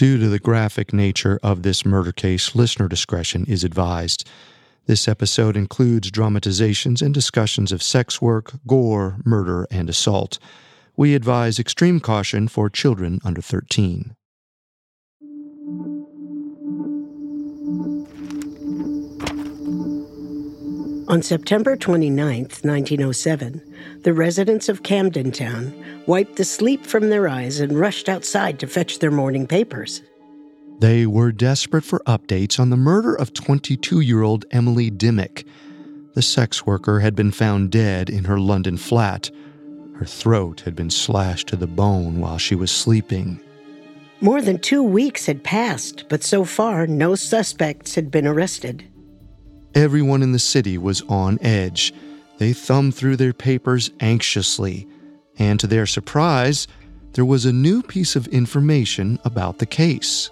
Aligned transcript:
Due 0.00 0.16
to 0.16 0.30
the 0.30 0.38
graphic 0.38 0.94
nature 0.94 1.38
of 1.42 1.62
this 1.62 1.84
murder 1.84 2.10
case, 2.10 2.54
listener 2.54 2.88
discretion 2.88 3.44
is 3.44 3.64
advised. 3.64 4.26
This 4.86 5.06
episode 5.06 5.58
includes 5.58 6.10
dramatizations 6.10 7.02
and 7.02 7.12
discussions 7.12 7.70
of 7.70 7.82
sex 7.82 8.18
work, 8.18 8.54
gore, 8.66 9.18
murder, 9.26 9.66
and 9.70 9.90
assault. 9.90 10.38
We 10.96 11.14
advise 11.14 11.58
extreme 11.58 12.00
caution 12.00 12.48
for 12.48 12.70
children 12.70 13.20
under 13.24 13.42
13. 13.42 14.14
On 21.08 21.20
September 21.20 21.76
29, 21.76 22.40
1907, 22.62 23.69
the 24.02 24.12
residents 24.12 24.68
of 24.68 24.82
Camden 24.82 25.30
Town 25.30 25.74
wiped 26.06 26.36
the 26.36 26.44
sleep 26.44 26.84
from 26.86 27.08
their 27.08 27.28
eyes 27.28 27.60
and 27.60 27.78
rushed 27.78 28.08
outside 28.08 28.58
to 28.58 28.66
fetch 28.66 28.98
their 28.98 29.10
morning 29.10 29.46
papers. 29.46 30.02
They 30.80 31.06
were 31.06 31.30
desperate 31.30 31.84
for 31.84 32.02
updates 32.06 32.58
on 32.58 32.70
the 32.70 32.76
murder 32.76 33.14
of 33.14 33.34
22 33.34 34.00
year 34.00 34.22
old 34.22 34.46
Emily 34.50 34.90
Dimmock. 34.90 35.44
The 36.14 36.22
sex 36.22 36.64
worker 36.64 37.00
had 37.00 37.14
been 37.14 37.30
found 37.30 37.70
dead 37.70 38.08
in 38.08 38.24
her 38.24 38.40
London 38.40 38.76
flat. 38.76 39.30
Her 39.96 40.06
throat 40.06 40.60
had 40.60 40.74
been 40.74 40.88
slashed 40.88 41.48
to 41.48 41.56
the 41.56 41.66
bone 41.66 42.20
while 42.20 42.38
she 42.38 42.54
was 42.54 42.70
sleeping. 42.70 43.40
More 44.22 44.40
than 44.40 44.58
two 44.58 44.82
weeks 44.82 45.26
had 45.26 45.44
passed, 45.44 46.06
but 46.08 46.22
so 46.22 46.44
far 46.44 46.86
no 46.86 47.14
suspects 47.14 47.94
had 47.94 48.10
been 48.10 48.26
arrested. 48.26 48.84
Everyone 49.74 50.22
in 50.22 50.32
the 50.32 50.38
city 50.38 50.78
was 50.78 51.02
on 51.02 51.38
edge. 51.42 51.94
They 52.40 52.54
thumbed 52.54 52.94
through 52.94 53.16
their 53.16 53.34
papers 53.34 53.90
anxiously, 54.00 54.88
and 55.38 55.60
to 55.60 55.66
their 55.66 55.84
surprise, 55.84 56.66
there 57.12 57.24
was 57.26 57.44
a 57.44 57.52
new 57.52 57.82
piece 57.82 58.16
of 58.16 58.26
information 58.28 59.18
about 59.24 59.58
the 59.58 59.66
case. 59.66 60.30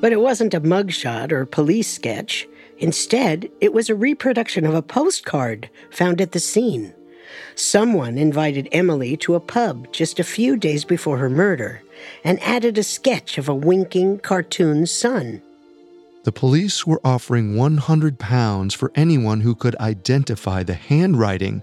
But 0.00 0.12
it 0.12 0.20
wasn't 0.22 0.54
a 0.54 0.62
mugshot 0.62 1.32
or 1.32 1.44
police 1.44 1.92
sketch. 1.92 2.48
Instead, 2.78 3.50
it 3.60 3.74
was 3.74 3.90
a 3.90 3.94
reproduction 3.94 4.64
of 4.64 4.72
a 4.72 4.80
postcard 4.80 5.68
found 5.90 6.22
at 6.22 6.32
the 6.32 6.40
scene. 6.40 6.94
Someone 7.54 8.16
invited 8.16 8.70
Emily 8.72 9.14
to 9.18 9.34
a 9.34 9.40
pub 9.40 9.92
just 9.92 10.18
a 10.18 10.24
few 10.24 10.56
days 10.56 10.86
before 10.86 11.18
her 11.18 11.28
murder 11.28 11.82
and 12.24 12.42
added 12.42 12.78
a 12.78 12.82
sketch 12.82 13.36
of 13.36 13.46
a 13.46 13.54
winking 13.54 14.20
cartoon 14.20 14.86
sun. 14.86 15.42
The 16.26 16.32
police 16.32 16.84
were 16.84 17.00
offering 17.04 17.54
100 17.54 18.18
pounds 18.18 18.74
for 18.74 18.90
anyone 18.96 19.42
who 19.42 19.54
could 19.54 19.76
identify 19.76 20.64
the 20.64 20.74
handwriting. 20.74 21.62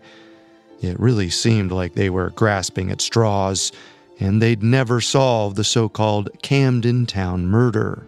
It 0.82 0.98
really 0.98 1.30
seemed 1.30 1.74
like 1.74 1.96
they 1.96 2.10
were 2.10 2.30
grasping 2.30 2.90
at 2.90 3.02
straws, 3.02 3.74
and 4.22 4.42
they'd 4.42 4.64
never 4.64 5.02
solve 5.02 5.56
the 5.56 5.66
so 5.66 5.90
called 5.90 6.30
Camden 6.44 7.06
Town 7.06 7.46
murder. 7.46 8.08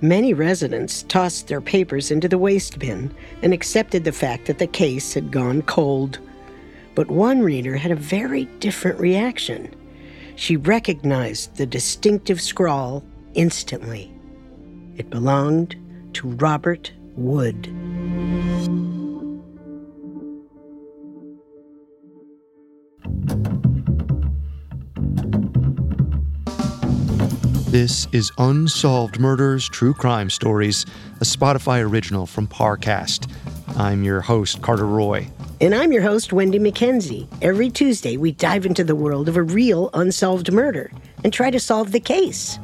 Many 0.00 0.34
residents 0.34 1.02
tossed 1.02 1.48
their 1.48 1.60
papers 1.60 2.12
into 2.12 2.28
the 2.28 2.38
waste 2.38 2.78
bin 2.78 3.12
and 3.42 3.52
accepted 3.52 4.04
the 4.04 4.12
fact 4.12 4.46
that 4.46 4.60
the 4.60 4.68
case 4.68 5.14
had 5.14 5.32
gone 5.32 5.62
cold. 5.62 6.20
But 6.94 7.10
one 7.10 7.42
reader 7.42 7.76
had 7.76 7.90
a 7.90 7.96
very 7.96 8.44
different 8.60 9.00
reaction. 9.00 9.74
She 10.36 10.56
recognized 10.56 11.56
the 11.56 11.66
distinctive 11.66 12.40
scrawl 12.40 13.02
instantly. 13.34 14.11
It 14.96 15.08
belonged 15.08 15.76
to 16.14 16.28
Robert 16.28 16.92
Wood. 17.16 17.64
This 27.72 28.06
is 28.12 28.30
Unsolved 28.36 29.18
Murders 29.18 29.66
True 29.66 29.94
Crime 29.94 30.28
Stories, 30.28 30.84
a 31.22 31.24
Spotify 31.24 31.82
original 31.82 32.26
from 32.26 32.46
Parcast. 32.46 33.32
I'm 33.78 34.04
your 34.04 34.20
host, 34.20 34.60
Carter 34.60 34.86
Roy. 34.86 35.26
And 35.62 35.74
I'm 35.74 35.90
your 35.90 36.02
host, 36.02 36.34
Wendy 36.34 36.58
McKenzie. 36.58 37.26
Every 37.40 37.70
Tuesday, 37.70 38.18
we 38.18 38.32
dive 38.32 38.66
into 38.66 38.84
the 38.84 38.94
world 38.94 39.26
of 39.26 39.38
a 39.38 39.42
real 39.42 39.88
unsolved 39.94 40.52
murder 40.52 40.92
and 41.24 41.32
try 41.32 41.50
to 41.50 41.58
solve 41.58 41.92
the 41.92 42.00
case. 42.00 42.58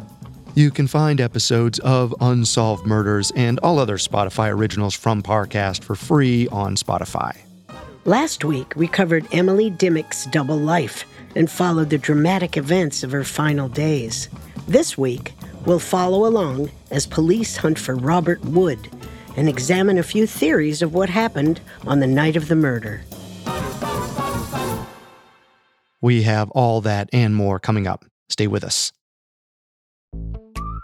You 0.58 0.72
can 0.72 0.88
find 0.88 1.20
episodes 1.20 1.78
of 1.78 2.12
Unsolved 2.20 2.84
Murders 2.84 3.30
and 3.36 3.60
all 3.60 3.78
other 3.78 3.96
Spotify 3.96 4.52
originals 4.52 4.92
from 4.92 5.22
Parcast 5.22 5.84
for 5.84 5.94
free 5.94 6.48
on 6.48 6.74
Spotify. 6.74 7.36
Last 8.04 8.44
week, 8.44 8.74
we 8.74 8.88
covered 8.88 9.28
Emily 9.30 9.70
Dimmock's 9.70 10.26
double 10.26 10.58
life 10.58 11.04
and 11.36 11.48
followed 11.48 11.90
the 11.90 11.98
dramatic 11.98 12.56
events 12.56 13.04
of 13.04 13.12
her 13.12 13.22
final 13.22 13.68
days. 13.68 14.28
This 14.66 14.98
week, 14.98 15.32
we'll 15.64 15.78
follow 15.78 16.26
along 16.26 16.72
as 16.90 17.06
police 17.06 17.56
hunt 17.56 17.78
for 17.78 17.94
Robert 17.94 18.44
Wood 18.44 18.90
and 19.36 19.48
examine 19.48 19.96
a 19.96 20.02
few 20.02 20.26
theories 20.26 20.82
of 20.82 20.92
what 20.92 21.08
happened 21.08 21.60
on 21.86 22.00
the 22.00 22.08
night 22.08 22.34
of 22.34 22.48
the 22.48 22.56
murder. 22.56 23.02
We 26.00 26.22
have 26.22 26.50
all 26.50 26.80
that 26.80 27.08
and 27.12 27.36
more 27.36 27.60
coming 27.60 27.86
up. 27.86 28.04
Stay 28.28 28.48
with 28.48 28.64
us. 28.64 28.92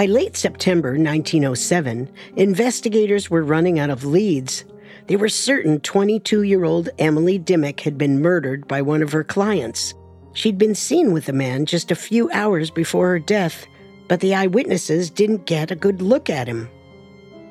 By 0.00 0.06
late 0.06 0.34
September 0.34 0.92
1907, 0.92 2.08
investigators 2.36 3.28
were 3.28 3.42
running 3.42 3.78
out 3.78 3.90
of 3.90 4.02
leads. 4.02 4.64
They 5.08 5.16
were 5.16 5.28
certain 5.28 5.78
22 5.78 6.40
year 6.40 6.64
old 6.64 6.88
Emily 6.98 7.36
Dimmock 7.36 7.80
had 7.80 7.98
been 7.98 8.22
murdered 8.22 8.66
by 8.66 8.80
one 8.80 9.02
of 9.02 9.12
her 9.12 9.22
clients. 9.22 9.92
She'd 10.32 10.56
been 10.56 10.74
seen 10.74 11.12
with 11.12 11.26
the 11.26 11.34
man 11.34 11.66
just 11.66 11.90
a 11.90 11.94
few 11.94 12.30
hours 12.30 12.70
before 12.70 13.08
her 13.08 13.18
death, 13.18 13.66
but 14.08 14.20
the 14.20 14.34
eyewitnesses 14.34 15.10
didn't 15.10 15.44
get 15.44 15.70
a 15.70 15.76
good 15.76 16.00
look 16.00 16.30
at 16.30 16.48
him. 16.48 16.70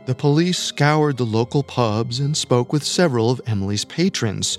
The 0.07 0.15
police 0.15 0.57
scoured 0.57 1.17
the 1.17 1.27
local 1.27 1.61
pubs 1.61 2.19
and 2.19 2.35
spoke 2.35 2.73
with 2.73 2.83
several 2.83 3.29
of 3.29 3.39
Emily's 3.45 3.85
patrons. 3.85 4.57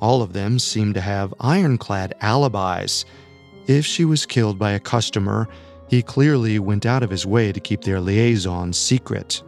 All 0.00 0.20
of 0.20 0.32
them 0.32 0.58
seemed 0.58 0.96
to 0.96 1.00
have 1.00 1.32
ironclad 1.38 2.14
alibis. 2.20 3.04
If 3.68 3.86
she 3.86 4.04
was 4.04 4.26
killed 4.26 4.58
by 4.58 4.72
a 4.72 4.80
customer, 4.80 5.48
he 5.94 6.02
clearly 6.02 6.58
went 6.58 6.84
out 6.84 7.04
of 7.04 7.10
his 7.10 7.24
way 7.24 7.52
to 7.52 7.60
keep 7.60 7.82
their 7.82 8.00
liaison 8.00 8.72
secret. 8.72 9.42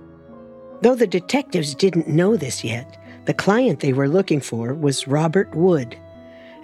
Though 0.81 0.95
the 0.95 1.07
detectives 1.07 1.75
didn't 1.75 2.09
know 2.09 2.37
this 2.37 2.62
yet, 2.62 2.97
the 3.25 3.34
client 3.34 3.81
they 3.81 3.93
were 3.93 4.09
looking 4.09 4.41
for 4.41 4.73
was 4.73 5.09
Robert 5.09 5.53
Wood. 5.57 5.99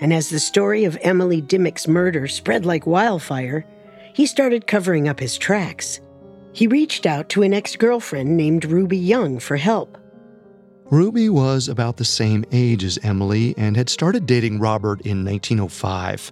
And 0.01 0.13
as 0.13 0.31
the 0.31 0.39
story 0.39 0.85
of 0.85 0.97
Emily 1.03 1.41
Dimmock's 1.41 1.89
murder 1.89 2.29
spread 2.29 2.65
like 2.65 2.87
wildfire, 2.87 3.67
he 4.15 4.25
started 4.27 4.69
covering 4.69 5.09
up 5.09 5.19
his 5.19 5.37
tracks. 5.37 6.01
He 6.53 6.69
reached 6.69 7.05
out 7.05 7.29
to 7.31 7.43
an 7.43 7.53
ex 7.53 7.75
girlfriend 7.75 8.37
named 8.37 8.65
Ruby 8.65 8.99
Young 8.99 9.41
for 9.41 9.57
help. 9.57 9.99
Ruby 10.91 11.29
was 11.29 11.69
about 11.69 11.97
the 11.97 12.05
same 12.05 12.45
age 12.53 12.85
as 12.85 12.99
Emily 13.03 13.55
and 13.57 13.77
had 13.77 13.89
started 13.89 14.27
dating 14.27 14.61
Robert 14.61 15.01
in 15.01 15.25
1905. 15.25 16.31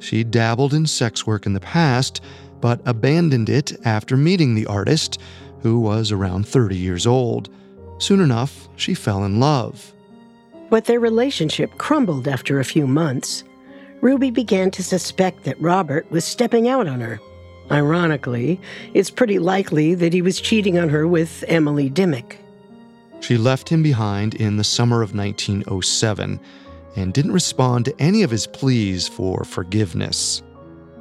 She 0.00 0.24
dabbled 0.24 0.72
in 0.72 0.86
sex 0.86 1.26
work 1.26 1.44
in 1.46 1.52
the 1.52 1.60
past, 1.60 2.22
but 2.60 2.80
abandoned 2.84 3.48
it 3.48 3.72
after 3.84 4.16
meeting 4.16 4.54
the 4.54 4.66
artist, 4.66 5.18
who 5.62 5.78
was 5.78 6.12
around 6.12 6.46
30 6.46 6.76
years 6.76 7.06
old. 7.06 7.48
Soon 7.98 8.20
enough, 8.20 8.68
she 8.76 8.94
fell 8.94 9.24
in 9.24 9.40
love. 9.40 9.92
But 10.70 10.84
their 10.84 11.00
relationship 11.00 11.76
crumbled 11.78 12.28
after 12.28 12.60
a 12.60 12.64
few 12.64 12.86
months. 12.86 13.44
Ruby 14.00 14.30
began 14.30 14.70
to 14.72 14.82
suspect 14.82 15.44
that 15.44 15.60
Robert 15.60 16.10
was 16.10 16.24
stepping 16.24 16.68
out 16.68 16.86
on 16.86 17.00
her. 17.00 17.20
Ironically, 17.70 18.60
it's 18.94 19.10
pretty 19.10 19.38
likely 19.38 19.94
that 19.94 20.12
he 20.12 20.22
was 20.22 20.40
cheating 20.40 20.78
on 20.78 20.88
her 20.88 21.06
with 21.06 21.44
Emily 21.46 21.88
Dimmock. 21.88 22.36
She 23.20 23.36
left 23.36 23.68
him 23.68 23.82
behind 23.82 24.34
in 24.34 24.56
the 24.56 24.64
summer 24.64 25.02
of 25.02 25.14
1907 25.14 26.40
and 26.96 27.12
didn't 27.12 27.32
respond 27.32 27.84
to 27.84 28.00
any 28.00 28.22
of 28.22 28.30
his 28.30 28.46
pleas 28.46 29.06
for 29.06 29.44
forgiveness. 29.44 30.42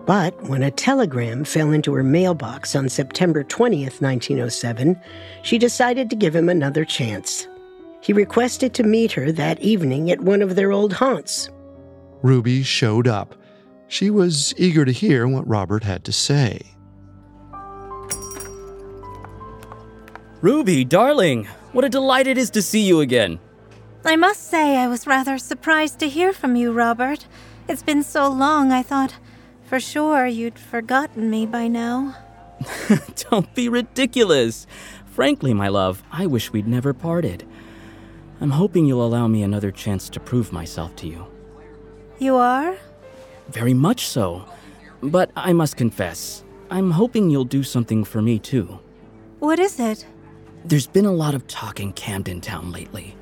But 0.09 0.50
when 0.50 0.63
a 0.63 0.71
telegram 0.71 1.44
fell 1.44 1.69
into 1.69 1.94
her 1.94 2.01
mailbox 2.01 2.75
on 2.75 2.89
September 2.89 3.44
20th, 3.44 4.01
1907, 4.01 5.00
she 5.44 5.59
decided 5.59 6.09
to 6.09 6.15
give 6.15 6.35
him 6.35 6.50
another 6.50 6.83
chance. 6.83 7.47
He 8.01 8.11
requested 8.11 8.73
to 8.73 8.81
meet 8.81 9.11
her 9.11 9.31
that 9.31 9.59
evening 9.59 10.09
at 10.09 10.21
one 10.21 10.41
of 10.41 10.56
their 10.56 10.71
old 10.71 10.94
haunts. 10.94 11.51
Ruby 12.23 12.63
showed 12.63 13.07
up. 13.07 13.35
She 13.88 14.09
was 14.09 14.51
eager 14.57 14.83
to 14.83 14.91
hear 14.91 15.27
what 15.27 15.47
Robert 15.47 15.83
had 15.83 16.03
to 16.06 16.12
say. 16.12 16.59
Ruby, 20.41 20.85
darling, 20.85 21.45
what 21.71 21.85
a 21.85 21.89
delight 21.89 22.25
it 22.25 22.39
is 22.39 22.50
to 22.50 22.63
see 22.63 22.81
you 22.81 23.00
again. 23.00 23.39
I 24.03 24.15
must 24.15 24.50
say, 24.50 24.75
I 24.75 24.88
was 24.88 25.05
rather 25.05 25.38
surprised 25.38 26.00
to 26.00 26.09
hear 26.09 26.33
from 26.33 26.55
you, 26.55 26.71
Robert. 26.71 27.27
It's 27.67 27.83
been 27.83 28.01
so 28.01 28.27
long, 28.27 28.71
I 28.71 28.81
thought 28.81 29.13
for 29.69 29.80
sure 29.80 30.25
you'd 30.25 30.57
forgotten 30.57 31.30
me 31.30 31.45
by 31.45 31.68
now. 31.68 32.16
Don't 33.30 33.54
be 33.54 33.69
ridiculous. 33.69 34.66
Frankly, 35.06 35.54
my 35.54 35.68
love, 35.68 36.01
I 36.12 36.25
wish 36.25 36.51
we'd 36.51 36.68
never 36.68 36.92
parted. 36.92 37.48
I'm 38.42 38.50
hoping 38.50 38.88
you'll 38.88 39.06
allow 39.06 39.27
me 39.27 39.44
another 39.44 39.69
chance 39.69 40.10
to 40.10 40.19
prove 40.19 40.51
myself 40.51 40.95
to 40.98 41.07
you. 41.07 41.27
You 42.18 42.36
are? 42.38 42.77
Very 43.50 43.75
much 43.75 44.07
so. 44.07 44.44
But 45.04 45.31
I 45.36 45.54
must 45.54 45.77
confess, 45.77 46.44
I'm 46.72 46.89
hoping 46.89 47.30
you'll 47.30 47.45
do 47.45 47.62
something 47.62 48.04
for 48.04 48.24
me 48.24 48.39
too. 48.39 48.80
What 49.38 49.60
is 49.60 49.80
it? 49.80 50.04
There's 50.65 50.88
been 50.88 51.06
a 51.06 51.13
lot 51.13 51.36
of 51.36 51.45
talk 51.45 51.80
in 51.80 51.94
Camden 51.94 52.42
Town 52.42 52.72
lately. 52.72 53.15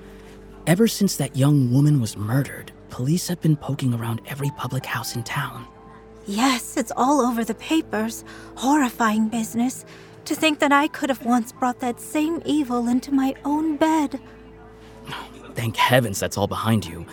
Ever 0.65 0.87
since 0.87 1.17
that 1.17 1.35
young 1.35 1.73
woman 1.73 1.99
was 1.99 2.15
murdered, 2.15 2.71
police 2.89 3.27
have 3.27 3.41
been 3.41 3.57
poking 3.57 3.93
around 3.93 4.21
every 4.27 4.49
public 4.51 4.85
house 4.85 5.13
in 5.17 5.23
town. 5.23 5.67
Yes, 6.27 6.75
it's 6.75 6.91
all 6.95 7.21
over 7.21 7.43
the 7.43 7.55
papers. 7.55 8.23
Horrifying 8.55 9.29
business. 9.29 9.85
To 10.25 10.35
think 10.35 10.59
that 10.59 10.73
I 10.73 10.89
could 10.89 11.09
have 11.09 11.25
once 11.25 11.53
brought 11.53 11.79
that 11.79 12.01
same 12.01 12.41
evil 12.45 12.89
into 12.89 13.13
my 13.13 13.33
own 13.45 13.77
bed. 13.77 14.19
Thank 15.55 15.77
heavens 15.77 16.19
that's 16.19 16.37
all 16.37 16.47
behind 16.47 16.85
you. 16.85 17.05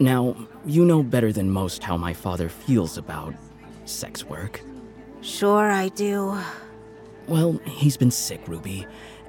Now, 0.00 0.36
you 0.66 0.84
know 0.84 1.04
better 1.04 1.32
than 1.32 1.50
most 1.50 1.84
how 1.84 1.96
my 1.96 2.12
father 2.12 2.48
feels 2.48 2.98
about 2.98 3.32
sex 3.84 4.24
work. 4.24 4.60
Sure, 5.20 5.70
I 5.70 5.88
do. 5.88 6.36
Well, 7.28 7.60
he's 7.64 7.96
been 7.96 8.10
sick, 8.10 8.46
Ruby. 8.48 8.86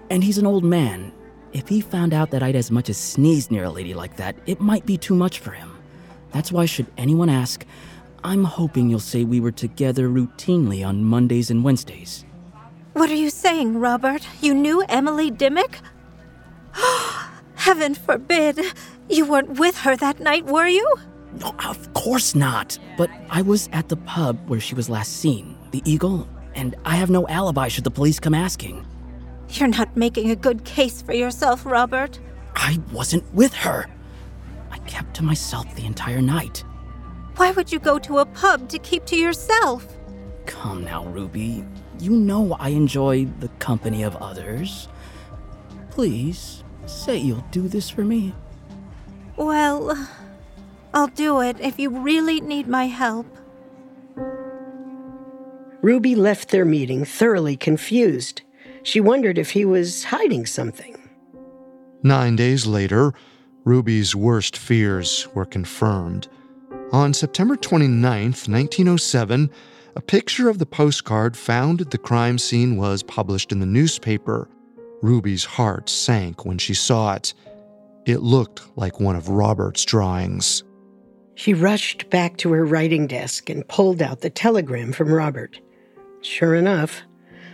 And 0.10 0.24
he's 0.24 0.40
an 0.40 0.48
old 0.48 0.64
man. 0.64 1.12
If 1.54 1.68
he 1.68 1.81
found 1.81 2.14
out 2.14 2.31
that 2.31 2.42
I'd 2.42 2.56
as 2.56 2.72
much 2.72 2.90
as 2.90 2.98
sneezed 2.98 3.52
near 3.52 3.66
a 3.66 3.70
lady 3.70 3.94
like 3.94 4.16
that, 4.18 4.36
it 4.48 4.60
might 4.60 4.86
be 4.86 4.98
too 4.98 5.16
much 5.16 5.40
for 5.40 5.52
him. 5.52 5.78
That's 6.31 6.52
why, 6.52 6.66
should 6.66 6.88
anyone 6.98 7.30
ask, 7.30 7.66
I'm 8.24 8.44
hoping 8.44 8.89
you'll 8.89 9.00
say 9.00 9.24
we 9.24 9.39
were 9.39 9.51
together 9.51 10.10
routinely 10.10 10.86
on 10.86 11.04
Mondays 11.04 11.50
and 11.50 11.63
Wednesdays. 11.63 12.25
What 12.94 13.10
are 13.10 13.16
you 13.16 13.30
saying, 13.30 13.77
Robert? 13.77 14.27
You 14.42 14.54
knew 14.54 14.83
Emily 14.89 15.31
Dimmock? 15.31 15.80
Heaven 17.56 17.95
forbid! 17.95 18.60
You 19.10 19.25
weren't 19.25 19.60
with 19.60 19.77
her 19.80 19.95
that 19.98 20.19
night, 20.19 20.45
were 20.45 20.68
you? 20.68 20.95
No, 21.39 21.54
of 21.66 21.94
course 21.94 22.36
not. 22.36 22.77
But 22.98 23.10
I 23.30 23.42
was 23.42 23.69
at 23.71 23.89
the 23.89 23.98
pub 23.98 24.38
where 24.50 24.60
she 24.60 24.75
was 24.75 24.89
last 24.89 25.18
seen, 25.18 25.56
the 25.71 25.81
Eagle, 25.86 26.27
and 26.56 26.75
I 26.86 26.95
have 26.95 27.10
no 27.10 27.27
alibi 27.27 27.68
should 27.68 27.83
the 27.83 27.92
police 27.92 28.19
come 28.19 28.33
asking. 28.33 28.86
You're 29.50 29.69
not 29.69 29.95
making 29.95 30.30
a 30.31 30.36
good 30.36 30.63
case 30.66 31.01
for 31.01 31.13
yourself, 31.13 31.66
Robert. 31.66 32.19
I 32.56 32.80
wasn't 32.92 33.31
with 33.33 33.54
her. 33.54 33.86
I 34.71 34.77
kept 34.80 35.16
to 35.16 35.24
myself 35.24 35.74
the 35.75 35.86
entire 35.86 36.21
night. 36.21 36.63
Why 37.39 37.51
would 37.51 37.71
you 37.71 37.80
go 37.80 37.97
to 38.00 38.18
a 38.18 38.25
pub 38.25 38.68
to 38.68 38.77
keep 38.80 39.06
to 39.06 39.15
yourself? 39.15 39.88
Come 40.45 40.83
now, 40.83 41.06
Ruby. 41.06 41.63
You 41.97 42.12
know 42.12 42.57
I 42.59 42.68
enjoy 42.68 43.27
the 43.39 43.47
company 43.59 44.03
of 44.03 44.18
others. 44.18 44.89
Please, 45.89 46.65
say 46.86 47.15
you'll 47.15 47.45
do 47.50 47.69
this 47.69 47.89
for 47.89 48.03
me. 48.03 48.36
Well, 49.38 50.09
I'll 50.94 51.07
do 51.07 51.39
it 51.39 51.57
if 51.62 51.80
you 51.80 52.01
really 52.01 52.41
need 52.41 52.68
my 52.68 52.88
help. 52.88 53.25
Ruby 55.81 56.15
left 56.15 56.50
their 56.50 56.65
meeting 56.65 57.06
thoroughly 57.06 57.56
confused. 57.56 58.42
She 58.83 59.00
wondered 59.00 59.38
if 59.38 59.51
he 59.51 59.63
was 59.63 60.03
hiding 60.03 60.45
something. 60.45 60.97
Nine 62.03 62.35
days 62.35 62.65
later, 62.65 63.13
Ruby's 63.63 64.13
worst 64.13 64.57
fears 64.57 65.30
were 65.33 65.45
confirmed. 65.45 66.27
On 66.91 67.13
September 67.13 67.56
29, 67.56 68.01
1907, 68.01 69.51
a 69.95 70.01
picture 70.01 70.50
of 70.50 70.57
the 70.57 70.65
postcard 70.65 71.38
found 71.38 71.81
at 71.81 71.91
the 71.91 72.00
crime 72.00 72.39
scene 72.39 72.77
was 72.77 73.03
published 73.03 73.51
in 73.51 73.59
the 73.59 73.68
newspaper. 73.68 74.50
Ruby's 75.03 75.45
heart 75.45 75.88
sank 75.88 76.45
when 76.45 76.57
she 76.57 76.74
saw 76.74 77.13
it. 77.13 77.36
It 78.07 78.21
looked 78.21 78.63
like 78.75 79.00
one 79.00 79.15
of 79.15 79.30
Robert's 79.30 79.86
drawings. 79.86 80.63
She 81.36 81.53
rushed 81.53 82.09
back 82.09 82.38
to 82.38 82.51
her 82.53 82.65
writing 82.65 83.06
desk 83.06 83.51
and 83.51 83.68
pulled 83.68 84.01
out 84.01 84.21
the 84.21 84.31
telegram 84.31 84.92
from 84.92 85.13
Robert. 85.13 85.62
Sure 86.21 86.56
enough, 86.56 87.03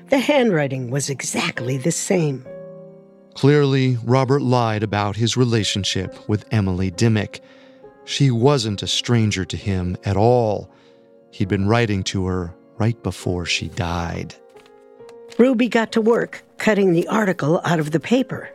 the 0.10 0.20
handwriting 0.20 0.92
was 0.92 1.10
exactly 1.10 1.78
the 1.78 1.92
same. 1.92 2.46
Clearly, 3.34 3.98
Robert 4.06 4.42
lied 4.42 4.82
about 4.82 5.18
his 5.18 5.36
relationship 5.36 6.30
with 6.30 6.46
Emily 6.52 6.90
Dimmock. 6.90 7.42
She 8.06 8.30
wasn't 8.32 8.84
a 8.84 8.88
stranger 8.88 9.44
to 9.46 9.58
him 9.58 9.98
at 10.06 10.16
all. 10.16 10.70
He'd 11.32 11.50
been 11.50 11.68
writing 11.68 12.04
to 12.06 12.26
her 12.28 12.54
right 12.78 13.02
before 13.04 13.46
she 13.46 13.68
died. 13.70 14.36
Ruby 15.38 15.68
got 15.68 15.92
to 15.94 16.02
work 16.02 16.44
cutting 16.58 16.94
the 16.94 17.08
article 17.08 17.60
out 17.66 17.80
of 17.80 17.92
the 17.92 18.00
paper. 18.00 18.50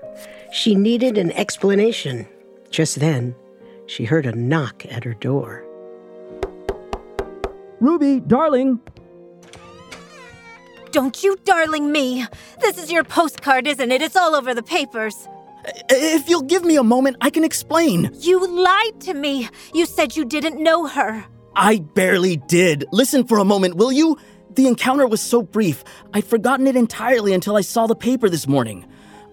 She 0.52 0.74
needed 0.74 1.18
an 1.18 1.32
explanation. 1.32 2.26
Just 2.70 3.00
then, 3.00 3.34
she 3.86 4.04
heard 4.04 4.24
a 4.24 4.32
knock 4.32 4.86
at 4.86 5.04
her 5.04 5.14
door. 5.14 5.64
Ruby, 7.80 8.20
darling! 8.20 8.80
Don't 10.92 11.22
you 11.22 11.36
darling 11.44 11.92
me! 11.92 12.26
This 12.60 12.78
is 12.78 12.90
your 12.90 13.04
postcard, 13.04 13.66
isn't 13.66 13.90
it? 13.90 14.02
It's 14.02 14.16
all 14.16 14.34
over 14.34 14.54
the 14.54 14.62
papers. 14.62 15.28
If 15.88 16.28
you'll 16.28 16.42
give 16.42 16.64
me 16.64 16.76
a 16.76 16.82
moment, 16.82 17.16
I 17.20 17.30
can 17.30 17.44
explain. 17.44 18.10
You 18.20 18.46
lied 18.46 19.00
to 19.02 19.14
me. 19.14 19.48
You 19.74 19.86
said 19.86 20.16
you 20.16 20.24
didn't 20.24 20.62
know 20.62 20.86
her. 20.86 21.24
I 21.54 21.78
barely 21.78 22.36
did. 22.36 22.84
Listen 22.92 23.24
for 23.26 23.38
a 23.38 23.44
moment, 23.44 23.76
will 23.76 23.92
you? 23.92 24.16
The 24.54 24.66
encounter 24.66 25.06
was 25.06 25.20
so 25.20 25.42
brief, 25.42 25.84
I'd 26.12 26.24
forgotten 26.24 26.66
it 26.66 26.74
entirely 26.74 27.32
until 27.32 27.56
I 27.56 27.60
saw 27.60 27.86
the 27.86 27.94
paper 27.94 28.28
this 28.28 28.48
morning. 28.48 28.84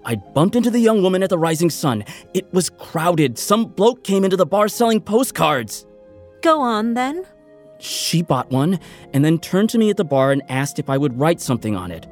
I 0.06 0.16
bumped 0.16 0.56
into 0.56 0.70
the 0.70 0.80
young 0.80 1.02
woman 1.02 1.24
at 1.24 1.30
the 1.30 1.40
Rising 1.40 1.70
Sun. 1.70 2.06
It 2.34 2.52
was 2.54 2.70
crowded. 2.70 3.38
Some 3.38 3.66
bloke 3.66 4.04
came 4.04 4.24
into 4.24 4.38
the 4.38 4.46
bar 4.46 4.68
selling 4.68 5.02
postcards. 5.02 5.86
Go 6.42 6.62
on 6.62 6.94
then. 6.94 7.26
She 7.80 8.22
bought 8.22 8.50
one 8.52 8.80
and 9.14 9.26
then 9.26 9.40
turned 9.40 9.70
to 9.72 9.78
me 9.78 9.90
at 9.90 9.98
the 9.98 10.06
bar 10.06 10.32
and 10.32 10.44
asked 10.50 10.80
if 10.80 10.90
I 10.90 10.98
would 10.98 11.20
write 11.20 11.42
something 11.42 11.76
on 11.76 11.92
it. 11.92 12.08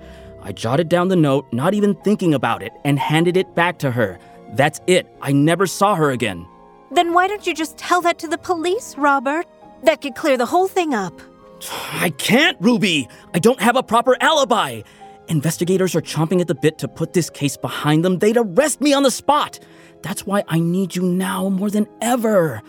I 0.45 0.51
jotted 0.51 0.89
down 0.89 1.07
the 1.07 1.15
note, 1.15 1.51
not 1.51 1.74
even 1.74 1.95
thinking 1.95 2.36
about 2.36 2.62
it, 2.62 2.71
and 2.83 3.00
handed 3.00 3.36
it 3.36 3.56
back 3.56 3.80
to 3.80 3.89
her. 3.89 4.19
That's 4.53 4.79
it. 4.86 5.08
I 5.19 5.31
never 5.31 5.65
saw 5.65 5.96
her 5.96 6.12
again. 6.12 6.48
Then 6.91 7.13
why 7.13 7.27
don't 7.27 7.48
you 7.48 7.53
just 7.55 7.79
tell 7.79 8.00
that 8.01 8.19
to 8.19 8.27
the 8.27 8.38
police, 8.38 8.96
Robert? 8.96 9.48
That 9.84 10.01
could 10.01 10.13
clear 10.13 10.38
the 10.38 10.46
whole 10.46 10.67
thing 10.67 10.93
up. 10.93 11.19
I 11.93 12.12
can't, 12.12 12.62
Ruby. 12.62 13.10
I 13.34 13.39
don't 13.39 13.60
have 13.60 13.75
a 13.75 13.81
proper 13.81 14.15
alibi. 14.22 14.84
Investigators 15.29 15.96
are 15.96 16.01
chomping 16.01 16.41
at 16.41 16.48
the 16.48 16.53
bit 16.53 16.77
to 16.77 16.88
put 16.88 17.13
this 17.13 17.31
case 17.31 17.58
behind 17.58 18.05
them. 18.05 18.19
They'd 18.19 18.38
arrest 18.38 18.81
me 18.81 18.93
on 18.93 19.01
the 19.01 19.10
spot. 19.10 19.60
That's 20.03 20.27
why 20.27 20.43
I 20.48 20.60
need 20.60 20.96
you 20.96 21.01
now 21.01 21.50
more 21.50 21.72
than 21.72 21.88
ever. 22.01 22.62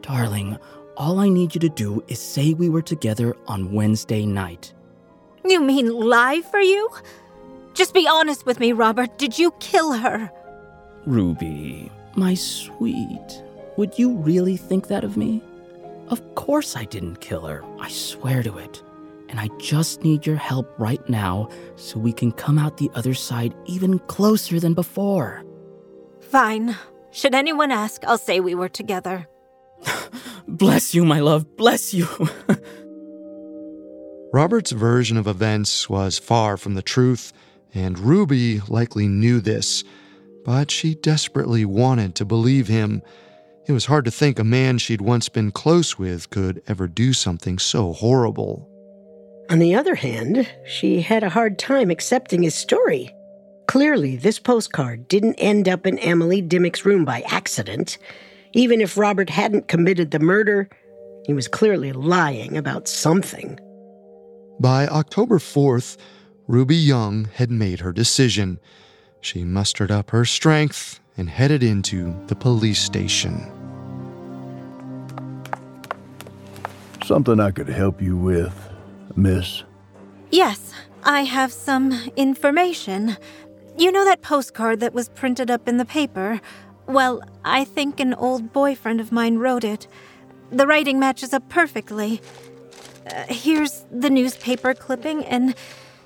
Darling, 0.00 0.56
all 0.96 1.20
I 1.20 1.28
need 1.28 1.54
you 1.54 1.60
to 1.60 1.68
do 1.68 2.02
is 2.08 2.18
say 2.18 2.54
we 2.54 2.70
were 2.70 2.80
together 2.80 3.36
on 3.46 3.70
Wednesday 3.70 4.24
night. 4.24 4.72
You 5.44 5.60
mean 5.60 5.88
lie 5.92 6.40
for 6.50 6.60
you? 6.60 6.88
Just 7.74 7.94
be 7.94 8.06
honest 8.06 8.46
with 8.46 8.60
me, 8.60 8.72
Robert. 8.72 9.18
Did 9.18 9.38
you 9.38 9.52
kill 9.60 9.92
her? 9.92 10.30
Ruby, 11.06 11.90
my 12.14 12.34
sweet, 12.34 13.42
would 13.76 13.98
you 13.98 14.12
really 14.12 14.56
think 14.56 14.88
that 14.88 15.04
of 15.04 15.16
me? 15.16 15.42
Of 16.08 16.34
course 16.34 16.76
I 16.76 16.84
didn't 16.84 17.20
kill 17.20 17.46
her. 17.46 17.64
I 17.80 17.88
swear 17.88 18.42
to 18.42 18.58
it. 18.58 18.82
And 19.28 19.40
I 19.40 19.48
just 19.58 20.04
need 20.04 20.26
your 20.26 20.36
help 20.36 20.72
right 20.78 21.06
now 21.08 21.48
so 21.76 21.98
we 21.98 22.12
can 22.12 22.32
come 22.32 22.58
out 22.58 22.76
the 22.76 22.90
other 22.94 23.14
side 23.14 23.54
even 23.64 23.98
closer 24.00 24.60
than 24.60 24.74
before. 24.74 25.42
Fine. 26.20 26.76
Should 27.10 27.34
anyone 27.34 27.70
ask, 27.72 28.04
I'll 28.04 28.18
say 28.18 28.40
we 28.40 28.54
were 28.54 28.68
together. 28.68 29.26
bless 30.46 30.94
you, 30.94 31.04
my 31.04 31.20
love. 31.20 31.56
Bless 31.56 31.94
you. 31.94 32.06
Robert's 34.32 34.72
version 34.72 35.18
of 35.18 35.26
events 35.26 35.90
was 35.90 36.18
far 36.18 36.56
from 36.56 36.72
the 36.72 36.80
truth, 36.80 37.34
and 37.74 37.98
Ruby 37.98 38.60
likely 38.66 39.06
knew 39.06 39.40
this, 39.40 39.84
but 40.42 40.70
she 40.70 40.94
desperately 40.94 41.66
wanted 41.66 42.14
to 42.14 42.24
believe 42.24 42.66
him. 42.66 43.02
It 43.66 43.72
was 43.72 43.84
hard 43.84 44.06
to 44.06 44.10
think 44.10 44.38
a 44.38 44.44
man 44.44 44.78
she'd 44.78 45.02
once 45.02 45.28
been 45.28 45.50
close 45.50 45.98
with 45.98 46.30
could 46.30 46.62
ever 46.66 46.88
do 46.88 47.12
something 47.12 47.58
so 47.58 47.92
horrible. 47.92 48.66
On 49.50 49.58
the 49.58 49.74
other 49.74 49.96
hand, 49.96 50.48
she 50.66 51.02
had 51.02 51.22
a 51.22 51.28
hard 51.28 51.58
time 51.58 51.90
accepting 51.90 52.42
his 52.42 52.54
story. 52.54 53.14
Clearly, 53.68 54.16
this 54.16 54.38
postcard 54.38 55.08
didn't 55.08 55.34
end 55.34 55.68
up 55.68 55.86
in 55.86 55.98
Emily 55.98 56.40
Dimmock's 56.40 56.86
room 56.86 57.04
by 57.04 57.20
accident. 57.26 57.98
Even 58.54 58.80
if 58.80 58.96
Robert 58.96 59.28
hadn't 59.28 59.68
committed 59.68 60.10
the 60.10 60.18
murder, 60.18 60.70
he 61.26 61.34
was 61.34 61.48
clearly 61.48 61.92
lying 61.92 62.56
about 62.56 62.88
something. 62.88 63.60
By 64.60 64.86
October 64.86 65.38
4th, 65.38 65.96
Ruby 66.46 66.76
Young 66.76 67.24
had 67.34 67.50
made 67.50 67.80
her 67.80 67.92
decision. 67.92 68.60
She 69.20 69.44
mustered 69.44 69.90
up 69.90 70.10
her 70.10 70.24
strength 70.24 71.00
and 71.16 71.28
headed 71.28 71.62
into 71.62 72.14
the 72.26 72.34
police 72.34 72.80
station. 72.80 73.50
Something 77.04 77.40
I 77.40 77.50
could 77.50 77.68
help 77.68 78.00
you 78.00 78.16
with, 78.16 78.54
miss? 79.16 79.64
Yes, 80.30 80.72
I 81.04 81.22
have 81.22 81.52
some 81.52 81.92
information. 82.16 83.16
You 83.76 83.90
know 83.90 84.04
that 84.04 84.22
postcard 84.22 84.80
that 84.80 84.94
was 84.94 85.08
printed 85.08 85.50
up 85.50 85.66
in 85.66 85.78
the 85.78 85.84
paper? 85.84 86.40
Well, 86.86 87.22
I 87.44 87.64
think 87.64 88.00
an 88.00 88.14
old 88.14 88.52
boyfriend 88.52 89.00
of 89.00 89.12
mine 89.12 89.38
wrote 89.38 89.64
it. 89.64 89.86
The 90.50 90.66
writing 90.66 91.00
matches 91.00 91.32
up 91.32 91.48
perfectly. 91.48 92.20
Uh, 93.06 93.24
here's 93.28 93.84
the 93.90 94.10
newspaper 94.10 94.74
clipping, 94.74 95.24
and 95.24 95.54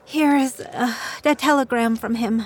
here 0.04 0.36
is 0.36 0.60
uh, 0.60 0.94
a 1.24 1.34
telegram 1.34 1.96
from 1.96 2.14
him. 2.14 2.44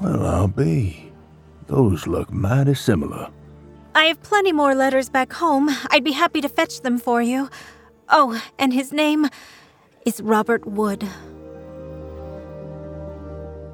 Well, 0.00 0.26
I'll 0.26 0.48
be. 0.48 1.12
Those 1.66 2.06
look 2.06 2.32
mighty 2.32 2.74
similar. 2.74 3.30
I 3.94 4.04
have 4.04 4.22
plenty 4.22 4.52
more 4.52 4.74
letters 4.74 5.08
back 5.08 5.32
home. 5.32 5.70
I'd 5.90 6.04
be 6.04 6.12
happy 6.12 6.40
to 6.40 6.48
fetch 6.48 6.80
them 6.80 6.98
for 6.98 7.22
you. 7.22 7.48
Oh, 8.08 8.42
and 8.58 8.72
his 8.72 8.92
name 8.92 9.28
is 10.04 10.20
Robert 10.20 10.66
Wood. 10.66 11.06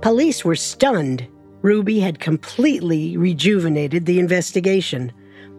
Police 0.02 0.44
were 0.44 0.56
stunned. 0.56 1.26
Ruby 1.62 1.98
had 2.00 2.20
completely 2.20 3.16
rejuvenated 3.16 4.06
the 4.06 4.20
investigation. 4.20 5.12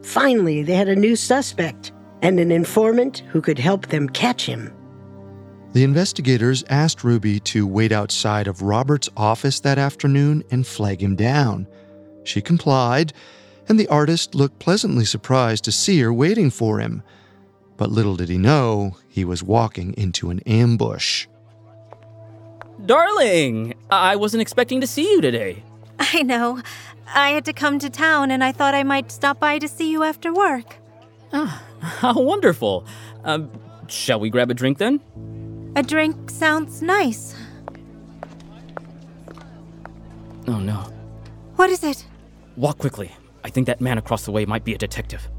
Finally, 0.03 0.63
they 0.63 0.73
had 0.73 0.87
a 0.87 0.95
new 0.95 1.15
suspect 1.15 1.91
and 2.21 2.39
an 2.39 2.51
informant 2.51 3.19
who 3.29 3.41
could 3.41 3.59
help 3.59 3.87
them 3.87 4.09
catch 4.09 4.45
him. 4.45 4.73
The 5.73 5.83
investigators 5.83 6.63
asked 6.69 7.03
Ruby 7.03 7.39
to 7.41 7.67
wait 7.67 7.91
outside 7.91 8.47
of 8.47 8.61
Robert's 8.61 9.09
office 9.15 9.59
that 9.59 9.77
afternoon 9.77 10.43
and 10.49 10.65
flag 10.65 11.01
him 11.01 11.15
down. 11.15 11.67
She 12.23 12.41
complied, 12.41 13.13
and 13.69 13.79
the 13.79 13.87
artist 13.87 14.33
looked 14.33 14.59
pleasantly 14.59 15.05
surprised 15.05 15.63
to 15.65 15.71
see 15.71 15.99
her 15.99 16.13
waiting 16.13 16.49
for 16.49 16.79
him. 16.79 17.03
But 17.75 17.91
little 17.91 18.15
did 18.15 18.29
he 18.29 18.37
know 18.37 18.97
he 19.07 19.23
was 19.23 19.43
walking 19.43 19.93
into 19.93 20.29
an 20.29 20.39
ambush. 20.47 21.27
Darling, 22.85 23.75
I 23.91 24.15
wasn't 24.15 24.41
expecting 24.41 24.81
to 24.81 24.87
see 24.87 25.11
you 25.11 25.21
today. 25.21 25.63
I 25.99 26.23
know. 26.23 26.61
I 27.13 27.29
had 27.29 27.45
to 27.45 27.53
come 27.53 27.79
to 27.79 27.89
town 27.89 28.31
and 28.31 28.43
I 28.43 28.51
thought 28.51 28.73
I 28.73 28.83
might 28.83 29.11
stop 29.11 29.39
by 29.39 29.59
to 29.59 29.67
see 29.67 29.91
you 29.91 30.03
after 30.03 30.33
work. 30.33 30.77
Ah, 31.33 31.63
how 31.81 32.13
wonderful. 32.19 32.85
Um, 33.23 33.49
shall 33.87 34.19
we 34.19 34.29
grab 34.29 34.49
a 34.51 34.53
drink 34.53 34.77
then? 34.77 34.99
A 35.75 35.83
drink 35.83 36.29
sounds 36.29 36.81
nice. 36.81 37.35
Oh 40.47 40.59
no. 40.59 40.91
What 41.55 41.69
is 41.69 41.83
it? 41.83 42.05
Walk 42.55 42.77
quickly. 42.77 43.11
I 43.43 43.49
think 43.49 43.67
that 43.67 43.81
man 43.81 43.97
across 43.97 44.25
the 44.25 44.31
way 44.31 44.45
might 44.45 44.63
be 44.63 44.73
a 44.73 44.77
detective. 44.77 45.29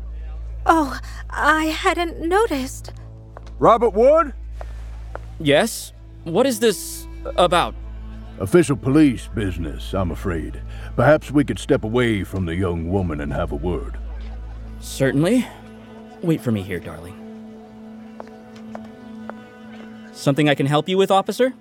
Oh, 0.67 0.99
I 1.31 1.67
hadn't 1.67 2.21
noticed. 2.21 2.93
Robert 3.59 3.91
Wood? 3.91 4.35
Yes? 5.41 5.93
What 6.25 6.47
is 6.47 6.61
this 6.61 7.07
about? 7.37 7.75
Official 8.39 8.77
police 8.77 9.29
business, 9.35 9.95
I'm 9.95 10.11
afraid. 10.11 10.63
Perhaps 10.95 11.31
we 11.31 11.45
could 11.45 11.59
step 11.59 11.85
away 11.85 12.23
from 12.23 12.45
the 12.45 12.55
young 12.55 12.91
woman 12.91 13.21
and 13.21 13.33
have 13.33 13.51
a 13.53 13.57
word. 13.57 13.99
Certainly. 14.81 15.47
Wait 16.23 16.41
for 16.41 16.53
me 16.53 16.63
here, 16.63 16.81
darling. 16.81 17.15
Something 20.13 20.49
I 20.49 20.55
can 20.55 20.67
help 20.67 20.89
you 20.89 20.99
with, 20.99 21.11
officer? 21.11 21.55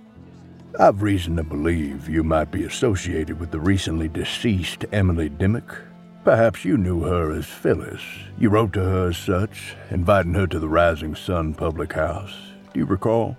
I've 0.80 1.02
reason 1.02 1.36
to 1.38 1.44
believe 1.44 2.10
you 2.10 2.24
might 2.24 2.52
be 2.52 2.64
associated 2.64 3.40
with 3.40 3.52
the 3.52 3.60
recently 3.60 4.08
deceased 4.08 4.86
Emily 4.92 5.30
Dimmock. 5.30 5.84
Perhaps 6.24 6.66
you 6.66 6.78
knew 6.78 7.04
her 7.04 7.32
as 7.32 7.46
Phyllis. 7.46 8.02
You 8.38 8.50
wrote 8.50 8.74
to 8.74 8.84
her 8.84 9.10
as 9.10 9.18
such, 9.18 9.76
inviting 9.92 10.34
her 10.34 10.46
to 10.48 10.60
the 10.60 10.68
Rising 10.68 11.16
Sun 11.16 11.54
public 11.54 11.94
house. 11.94 12.36
Do 12.74 12.80
you 12.80 12.86
recall? 12.86 13.38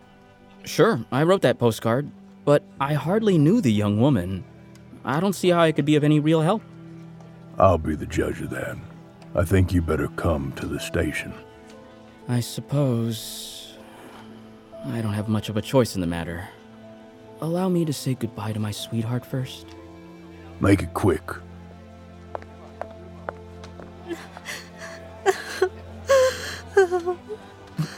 Sure, 0.64 1.04
I 1.12 1.22
wrote 1.24 1.42
that 1.42 1.58
postcard, 1.58 2.10
but 2.44 2.62
I 2.80 2.94
hardly 2.94 3.38
knew 3.38 3.60
the 3.60 3.72
young 3.72 4.00
woman. 4.00 4.44
I 5.04 5.20
don't 5.20 5.34
see 5.34 5.50
how 5.50 5.60
I 5.60 5.72
could 5.72 5.84
be 5.84 5.96
of 5.96 6.04
any 6.04 6.18
real 6.20 6.40
help. 6.40 6.62
I'll 7.58 7.78
be 7.78 7.94
the 7.94 8.06
judge 8.06 8.40
of 8.40 8.50
that. 8.50 8.76
I 9.34 9.44
think 9.44 9.72
you 9.72 9.82
better 9.82 10.08
come 10.08 10.52
to 10.52 10.66
the 10.66 10.80
station. 10.80 11.32
I 12.28 12.40
suppose. 12.40 13.74
I 14.86 15.00
don't 15.00 15.12
have 15.12 15.28
much 15.28 15.48
of 15.48 15.56
a 15.56 15.62
choice 15.62 15.94
in 15.94 16.00
the 16.00 16.06
matter. 16.06 16.48
Allow 17.40 17.68
me 17.68 17.84
to 17.84 17.92
say 17.92 18.14
goodbye 18.14 18.52
to 18.52 18.60
my 18.60 18.70
sweetheart 18.70 19.24
first. 19.24 19.66
Make 20.60 20.82
it 20.82 20.94
quick. 20.94 21.22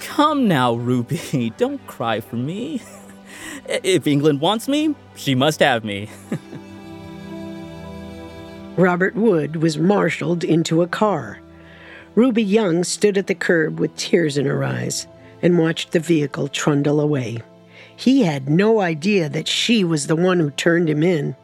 Come 0.01 0.49
now, 0.49 0.75
Ruby. 0.75 1.53
Don't 1.57 1.85
cry 1.87 2.21
for 2.21 2.37
me. 2.37 2.83
If 3.69 4.09
England 4.09 4.41
wants 4.41 4.67
me, 4.67 4.97
she 5.15 5.37
must 5.37 5.61
have 5.61 5.85
me. 5.85 6.09
Robert 8.77 9.15
Wood 9.15 9.57
was 9.57 9.79
marshaled 9.79 10.45
into 10.45 10.83
a 10.83 10.87
car. 10.87 11.41
Ruby 12.15 12.43
Young 12.43 12.85
stood 12.85 13.19
at 13.19 13.27
the 13.27 13.35
curb 13.35 13.79
with 13.79 13.95
tears 13.97 14.39
in 14.39 14.47
her 14.47 14.65
eyes 14.65 15.07
and 15.43 15.59
watched 15.59 15.93
the 15.93 16.01
vehicle 16.01 16.49
trundle 16.49 17.01
away. 17.01 17.39
He 17.97 18.23
had 18.23 18.49
no 18.49 18.81
idea 18.81 19.29
that 19.29 19.49
she 19.49 19.85
was 19.85 20.07
the 20.07 20.17
one 20.17 20.41
who 20.41 20.51
turned 20.51 20.89
him 20.89 21.03
in. 21.03 21.37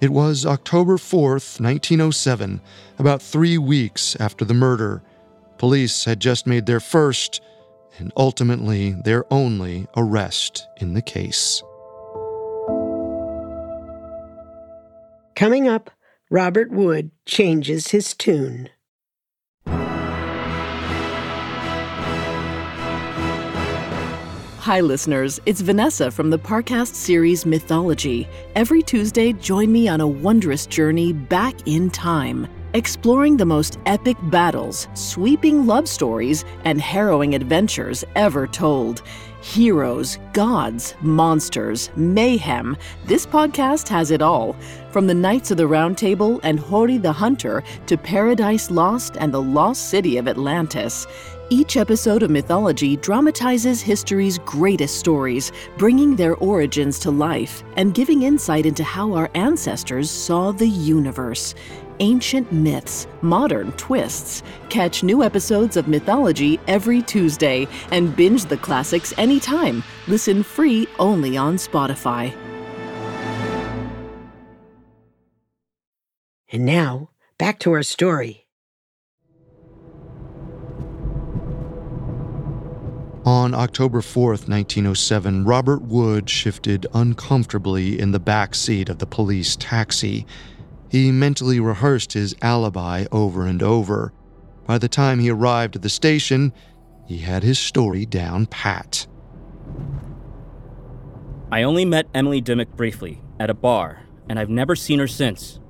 It 0.00 0.10
was 0.10 0.46
October 0.46 0.96
4th, 0.96 1.60
1907, 1.60 2.60
about 2.98 3.22
three 3.22 3.58
weeks 3.58 4.16
after 4.20 4.44
the 4.44 4.54
murder. 4.54 5.02
Police 5.58 6.04
had 6.04 6.20
just 6.20 6.46
made 6.46 6.66
their 6.66 6.80
first 6.80 7.40
and 7.98 8.12
ultimately 8.16 8.92
their 8.92 9.24
only 9.32 9.86
arrest 9.96 10.66
in 10.78 10.94
the 10.94 11.02
case. 11.02 11.62
Coming 15.34 15.68
up, 15.68 15.90
Robert 16.30 16.72
Wood 16.72 17.12
changes 17.24 17.86
his 17.88 18.12
tune. 18.12 18.68
Hi, 24.58 24.80
listeners. 24.80 25.38
It's 25.46 25.60
Vanessa 25.60 26.10
from 26.10 26.30
the 26.30 26.38
Parcast 26.40 26.96
series 26.96 27.46
Mythology. 27.46 28.28
Every 28.56 28.82
Tuesday, 28.82 29.34
join 29.34 29.70
me 29.70 29.86
on 29.86 30.00
a 30.00 30.08
wondrous 30.08 30.66
journey 30.66 31.12
back 31.12 31.54
in 31.68 31.90
time, 31.90 32.48
exploring 32.74 33.36
the 33.36 33.46
most 33.46 33.78
epic 33.86 34.16
battles, 34.24 34.88
sweeping 34.94 35.64
love 35.64 35.88
stories, 35.88 36.44
and 36.64 36.80
harrowing 36.80 37.36
adventures 37.36 38.02
ever 38.16 38.48
told. 38.48 39.04
Heroes, 39.52 40.18
gods, 40.32 40.96
monsters, 41.02 41.90
mayhem. 41.94 42.76
This 43.04 43.24
podcast 43.24 43.88
has 43.88 44.10
it 44.10 44.20
all. 44.20 44.56
From 44.90 45.06
the 45.06 45.14
Knights 45.14 45.52
of 45.52 45.56
the 45.56 45.68
Round 45.68 45.96
Table 45.96 46.40
and 46.42 46.58
Herne 46.58 47.00
the 47.00 47.12
Hunter 47.12 47.62
to 47.86 47.96
Paradise 47.96 48.72
Lost 48.72 49.16
and 49.18 49.32
the 49.32 49.40
Lost 49.40 49.88
City 49.88 50.18
of 50.18 50.26
Atlantis. 50.26 51.06
Each 51.48 51.76
episode 51.76 52.24
of 52.24 52.30
Mythology 52.30 52.96
dramatizes 52.96 53.80
history's 53.80 54.38
greatest 54.38 54.98
stories, 54.98 55.52
bringing 55.78 56.16
their 56.16 56.34
origins 56.34 56.98
to 56.98 57.12
life 57.12 57.62
and 57.76 57.94
giving 57.94 58.22
insight 58.22 58.66
into 58.66 58.82
how 58.82 59.14
our 59.14 59.30
ancestors 59.34 60.10
saw 60.10 60.50
the 60.50 60.68
universe. 60.68 61.54
Ancient 62.00 62.52
myths, 62.52 63.06
modern 63.22 63.72
twists. 63.72 64.42
Catch 64.68 65.02
new 65.02 65.22
episodes 65.22 65.76
of 65.76 65.88
Mythology 65.88 66.60
every 66.66 67.02
Tuesday 67.02 67.66
and 67.90 68.14
binge 68.14 68.44
the 68.44 68.56
classics 68.56 69.14
anytime. 69.16 69.82
Listen 70.06 70.42
free 70.42 70.86
only 70.98 71.36
on 71.36 71.56
Spotify. 71.56 72.34
And 76.52 76.64
now, 76.64 77.10
back 77.38 77.58
to 77.60 77.72
our 77.72 77.82
story. 77.82 78.46
On 83.26 83.54
October 83.54 84.02
4th, 84.02 84.48
1907, 84.48 85.44
Robert 85.44 85.82
Wood 85.82 86.30
shifted 86.30 86.86
uncomfortably 86.94 87.98
in 87.98 88.12
the 88.12 88.20
back 88.20 88.54
seat 88.54 88.88
of 88.88 89.00
the 89.00 89.06
police 89.06 89.56
taxi. 89.56 90.24
He 90.96 91.12
mentally 91.12 91.60
rehearsed 91.60 92.14
his 92.14 92.34
alibi 92.40 93.04
over 93.12 93.44
and 93.44 93.62
over. 93.62 94.14
By 94.66 94.78
the 94.78 94.88
time 94.88 95.18
he 95.18 95.28
arrived 95.28 95.76
at 95.76 95.82
the 95.82 95.90
station, 95.90 96.54
he 97.06 97.18
had 97.18 97.42
his 97.42 97.58
story 97.58 98.06
down 98.06 98.46
pat. 98.46 99.06
I 101.52 101.64
only 101.64 101.84
met 101.84 102.06
Emily 102.14 102.40
Dimmock 102.40 102.74
briefly 102.76 103.20
at 103.38 103.50
a 103.50 103.54
bar, 103.54 104.04
and 104.26 104.38
I've 104.38 104.48
never 104.48 104.74
seen 104.74 104.98
her 104.98 105.06
since. 105.06 105.60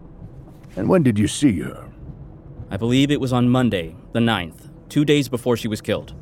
And 0.76 0.88
when 0.88 1.02
did 1.02 1.18
you 1.18 1.26
see 1.26 1.58
her? 1.58 1.88
I 2.70 2.76
believe 2.76 3.10
it 3.10 3.20
was 3.20 3.32
on 3.32 3.48
Monday, 3.48 3.96
the 4.12 4.20
9th, 4.20 4.70
two 4.88 5.04
days 5.04 5.28
before 5.28 5.56
she 5.56 5.66
was 5.66 5.80
killed. 5.80 6.14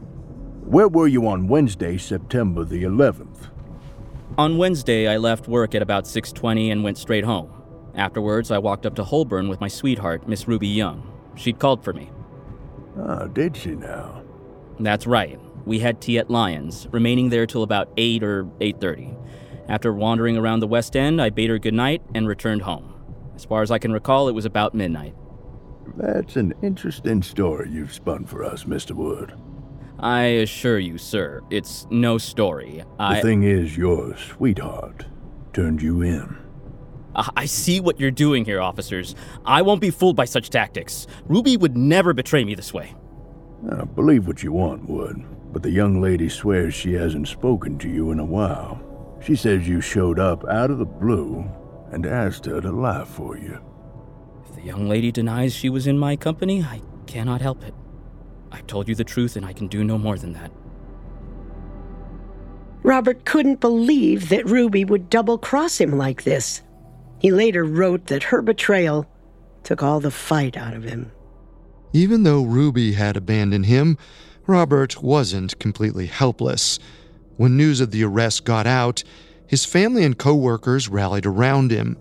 Where 0.65 0.89
were 0.89 1.09
you 1.09 1.29
on 1.29 1.47
Wednesday, 1.47 1.99
September 1.99 2.65
the 2.65 2.85
11th? 2.85 3.51
On 4.39 4.57
Wednesday, 4.57 5.07
I 5.09 5.19
left 5.19 5.47
work 5.47 5.75
at 5.75 5.83
about 5.83 6.07
6:20 6.07 6.71
and 6.71 6.83
went 6.83 6.97
straight 6.97 7.25
home. 7.25 7.51
Afterwards, 7.97 8.51
I 8.51 8.59
walked 8.59 8.87
up 8.87 8.95
to 8.97 9.05
Holborn 9.05 9.49
with 9.49 9.61
my 9.61 9.69
sweetheart, 9.69 10.27
Miss 10.29 10.49
Ruby 10.49 10.69
Young. 10.69 11.11
She'd 11.37 11.59
called 11.59 11.85
for 11.85 11.93
me. 11.93 12.11
Oh, 12.97 13.29
did 13.29 13.57
she 13.57 13.75
now? 13.75 14.23
That's 14.81 15.07
right. 15.07 15.39
We 15.65 15.79
had 15.79 16.01
tea 16.01 16.19
at 16.19 16.31
Lyons, 16.31 16.89
remaining 16.91 17.31
there 17.31 17.47
till 17.47 17.63
about 17.63 17.89
8 17.97 18.23
or 18.23 18.45
8:30. 18.61 19.17
After 19.69 19.93
wandering 19.93 20.37
around 20.37 20.61
the 20.61 20.67
West 20.67 20.95
End, 20.95 21.23
I 21.23 21.31
bade 21.31 21.51
her 21.51 21.59
good 21.59 21.75
night 21.75 22.03
and 22.15 22.29
returned 22.29 22.63
home. 22.63 22.93
As 23.35 23.45
far 23.45 23.63
as 23.63 23.71
I 23.71 23.79
can 23.79 23.93
recall, 23.93 24.29
it 24.29 24.35
was 24.35 24.45
about 24.45 24.75
midnight. 24.75 25.15
That's 25.97 26.37
an 26.37 26.55
interesting 26.63 27.23
story 27.23 27.71
you've 27.71 27.93
spun 27.93 28.27
for 28.27 28.45
us, 28.45 28.65
Mr. 28.65 28.93
Wood. 28.93 29.33
I 29.99 30.23
assure 30.25 30.79
you, 30.79 30.99
sir, 30.99 31.41
it's 31.51 31.87
no 31.91 32.19
story. 32.19 32.83
I 32.99 33.17
The 33.17 33.23
thing 33.23 33.43
is, 33.45 33.77
your 33.77 34.17
sweetheart 34.17 35.07
turned 35.53 35.83
you 35.83 36.03
in. 36.03 36.37
Ah, 37.17 37.31
I 37.37 37.47
see 37.47 37.81
what 37.81 38.01
you're 38.01 38.11
doing 38.11 38.45
here, 38.45 38.61
officers. 38.61 39.15
I 39.45 39.63
won't 39.63 39.81
be 39.81 39.91
fooled 39.91 40.17
by 40.17 40.25
such 40.25 40.51
tactics. 40.51 41.07
Ruby 41.27 41.57
would 41.57 41.77
never 41.77 42.13
betray 42.13 42.45
me 42.45 42.55
this 42.55 42.75
way. 42.75 42.95
Now, 43.63 43.85
believe 43.85 44.27
what 44.27 44.43
you 44.43 44.53
want, 44.53 44.89
Wood, 44.89 45.25
but 45.53 45.63
the 45.63 45.71
young 45.71 46.01
lady 46.01 46.29
swears 46.29 46.75
she 46.75 46.93
hasn't 46.95 47.29
spoken 47.29 47.79
to 47.79 47.89
you 47.89 48.11
in 48.11 48.19
a 48.19 48.25
while. 48.25 48.81
She 49.25 49.37
says 49.37 49.69
you 49.69 49.81
showed 49.81 50.19
up 50.19 50.45
out 50.49 50.71
of 50.71 50.79
the 50.79 50.85
blue 50.85 51.49
and 51.93 52.05
asked 52.05 52.45
her 52.47 52.61
to 52.61 52.73
lie 52.73 53.05
for 53.05 53.39
you. 53.39 53.59
If 54.45 54.57
the 54.57 54.63
young 54.63 54.89
lady 54.89 55.13
denies 55.13 55.55
she 55.55 55.71
was 55.71 55.87
in 55.87 55.99
my 55.99 56.17
company, 56.17 56.63
I 56.63 56.83
cannot 57.07 57.41
help 57.41 57.65
it. 57.65 57.75
I 58.51 58.61
told 58.63 58.89
you 58.89 58.95
the 58.95 59.05
truth, 59.05 59.37
and 59.37 59.47
I 59.47 59.53
can 59.53 59.69
do 59.69 59.83
no 59.85 59.97
more 59.97 60.19
than 60.19 60.33
that. 60.35 60.51
Robert 62.83 63.25
couldn't 63.25 63.61
believe 63.61 64.29
that 64.29 64.45
Ruby 64.45 64.85
would 64.85 65.09
double 65.09 65.39
cross 65.39 65.81
him 65.81 65.97
like 65.97 66.25
this. 66.25 66.61
He 67.25 67.31
later 67.31 67.65
wrote 67.65 68.09
that 68.09 68.25
her 68.25 68.43
betrayal 68.43 69.07
took 69.63 69.83
all 69.83 69.99
the 69.99 70.11
fight 70.11 70.59
out 70.59 70.75
of 70.75 70.83
him. 70.83 71.11
Even 71.95 72.23
though 72.23 72.43
Ruby 72.43 72.93
had 72.93 73.17
abandoned 73.17 73.65
him, 73.65 73.97
Robert 74.47 75.03
wasn't 75.03 75.59
completely 75.59 76.05
helpless. 76.05 76.79
When 77.39 77.57
news 77.57 77.81
of 77.81 77.93
the 77.93 78.05
arrest 78.05 78.45
got 78.45 78.67
out, 78.67 79.03
his 79.47 79.65
family 79.65 80.05
and 80.05 80.19
coworkers 80.19 80.91
rallied 80.91 81.25
around 81.25 81.71
him. 81.71 81.97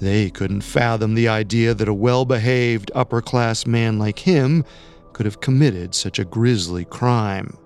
They 0.00 0.30
couldn't 0.30 0.62
fathom 0.62 1.14
the 1.14 1.28
idea 1.28 1.72
that 1.72 1.86
a 1.86 1.94
well 1.94 2.24
behaved, 2.24 2.90
upper 2.92 3.22
class 3.22 3.66
man 3.66 4.00
like 4.00 4.18
him 4.18 4.64
could 5.12 5.26
have 5.26 5.40
committed 5.40 5.94
such 5.94 6.18
a 6.18 6.24
grisly 6.24 6.84
crime. 6.86 7.56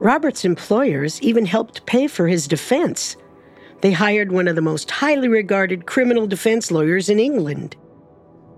Robert's 0.00 0.44
employers 0.44 1.22
even 1.22 1.46
helped 1.46 1.86
pay 1.86 2.08
for 2.08 2.26
his 2.26 2.48
defense. 2.48 3.16
They 3.84 3.92
hired 3.92 4.32
one 4.32 4.48
of 4.48 4.56
the 4.56 4.62
most 4.62 4.90
highly 4.90 5.28
regarded 5.28 5.84
criminal 5.84 6.26
defense 6.26 6.70
lawyers 6.70 7.10
in 7.10 7.20
England. 7.20 7.76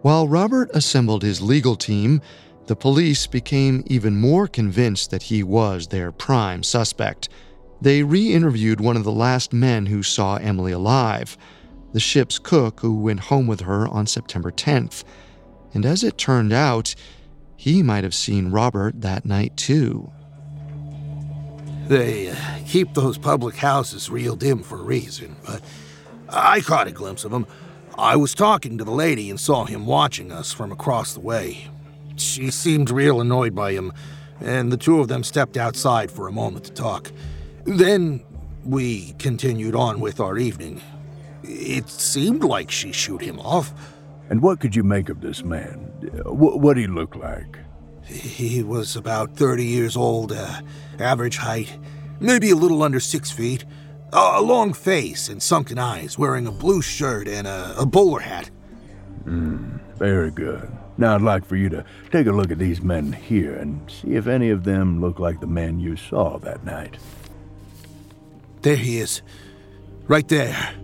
While 0.02 0.28
Robert 0.28 0.70
assembled 0.72 1.24
his 1.24 1.42
legal 1.42 1.74
team, 1.74 2.20
the 2.68 2.76
police 2.76 3.26
became 3.26 3.82
even 3.86 4.20
more 4.20 4.46
convinced 4.46 5.10
that 5.10 5.24
he 5.24 5.42
was 5.42 5.88
their 5.88 6.12
prime 6.12 6.62
suspect. 6.62 7.28
They 7.80 8.04
re 8.04 8.32
interviewed 8.32 8.80
one 8.80 8.96
of 8.96 9.02
the 9.02 9.10
last 9.10 9.52
men 9.52 9.86
who 9.86 10.04
saw 10.04 10.36
Emily 10.36 10.70
alive, 10.70 11.36
the 11.92 11.98
ship's 11.98 12.38
cook 12.38 12.78
who 12.78 12.94
went 12.94 13.18
home 13.18 13.48
with 13.48 13.62
her 13.62 13.88
on 13.88 14.06
September 14.06 14.52
10th. 14.52 15.02
And 15.74 15.84
as 15.84 16.04
it 16.04 16.18
turned 16.18 16.52
out, 16.52 16.94
he 17.56 17.82
might 17.82 18.04
have 18.04 18.14
seen 18.14 18.52
Robert 18.52 19.00
that 19.00 19.26
night 19.26 19.56
too. 19.56 20.12
They 21.88 22.30
uh, 22.30 22.36
keep 22.66 22.94
those 22.94 23.16
public 23.16 23.56
houses 23.56 24.10
real 24.10 24.34
dim 24.34 24.62
for 24.62 24.78
a 24.78 24.82
reason, 24.82 25.36
but 25.46 25.62
I 26.28 26.60
caught 26.60 26.88
a 26.88 26.92
glimpse 26.92 27.24
of 27.24 27.32
him. 27.32 27.46
I 27.96 28.16
was 28.16 28.34
talking 28.34 28.76
to 28.78 28.84
the 28.84 28.90
lady 28.90 29.30
and 29.30 29.38
saw 29.38 29.64
him 29.64 29.86
watching 29.86 30.32
us 30.32 30.52
from 30.52 30.72
across 30.72 31.14
the 31.14 31.20
way. 31.20 31.68
She 32.16 32.50
seemed 32.50 32.90
real 32.90 33.20
annoyed 33.20 33.54
by 33.54 33.72
him, 33.72 33.92
and 34.40 34.72
the 34.72 34.76
two 34.76 35.00
of 35.00 35.08
them 35.08 35.22
stepped 35.22 35.56
outside 35.56 36.10
for 36.10 36.26
a 36.26 36.32
moment 36.32 36.64
to 36.64 36.72
talk. 36.72 37.12
Then 37.64 38.24
we 38.64 39.12
continued 39.14 39.74
on 39.74 40.00
with 40.00 40.18
our 40.20 40.38
evening. 40.38 40.82
It 41.42 41.88
seemed 41.88 42.42
like 42.42 42.70
she 42.70 42.92
shoot 42.92 43.22
him 43.22 43.38
off. 43.38 43.72
And 44.28 44.42
what 44.42 44.58
could 44.58 44.74
you 44.74 44.82
make 44.82 45.08
of 45.08 45.20
this 45.20 45.44
man? 45.44 45.78
What 46.24 46.60
what'd 46.60 46.80
he 46.80 46.88
look 46.88 47.14
like? 47.14 47.58
He 48.04 48.62
was 48.62 48.96
about 48.96 49.36
30 49.36 49.64
years 49.64 49.96
old, 49.96 50.32
uh, 50.32 50.60
average 51.00 51.38
height, 51.38 51.78
maybe 52.20 52.50
a 52.50 52.56
little 52.56 52.82
under 52.82 53.00
six 53.00 53.30
feet, 53.30 53.64
a 54.12 54.40
long 54.40 54.72
face 54.72 55.28
and 55.28 55.42
sunken 55.42 55.78
eyes, 55.78 56.18
wearing 56.18 56.46
a 56.46 56.52
blue 56.52 56.80
shirt 56.80 57.28
and 57.28 57.46
a, 57.46 57.74
a 57.78 57.86
bowler 57.86 58.20
hat. 58.20 58.50
Hmm, 59.24 59.76
very 59.96 60.30
good. 60.30 60.70
Now 60.98 61.14
I'd 61.14 61.22
like 61.22 61.44
for 61.44 61.56
you 61.56 61.68
to 61.70 61.84
take 62.10 62.26
a 62.26 62.32
look 62.32 62.50
at 62.50 62.58
these 62.58 62.80
men 62.80 63.12
here 63.12 63.54
and 63.54 63.90
see 63.90 64.14
if 64.14 64.26
any 64.26 64.50
of 64.50 64.64
them 64.64 65.00
look 65.00 65.18
like 65.18 65.40
the 65.40 65.46
man 65.46 65.78
you 65.80 65.96
saw 65.96 66.38
that 66.38 66.64
night. 66.64 66.96
There 68.62 68.76
he 68.76 68.98
is, 68.98 69.22
right 70.08 70.26
there. 70.28 70.74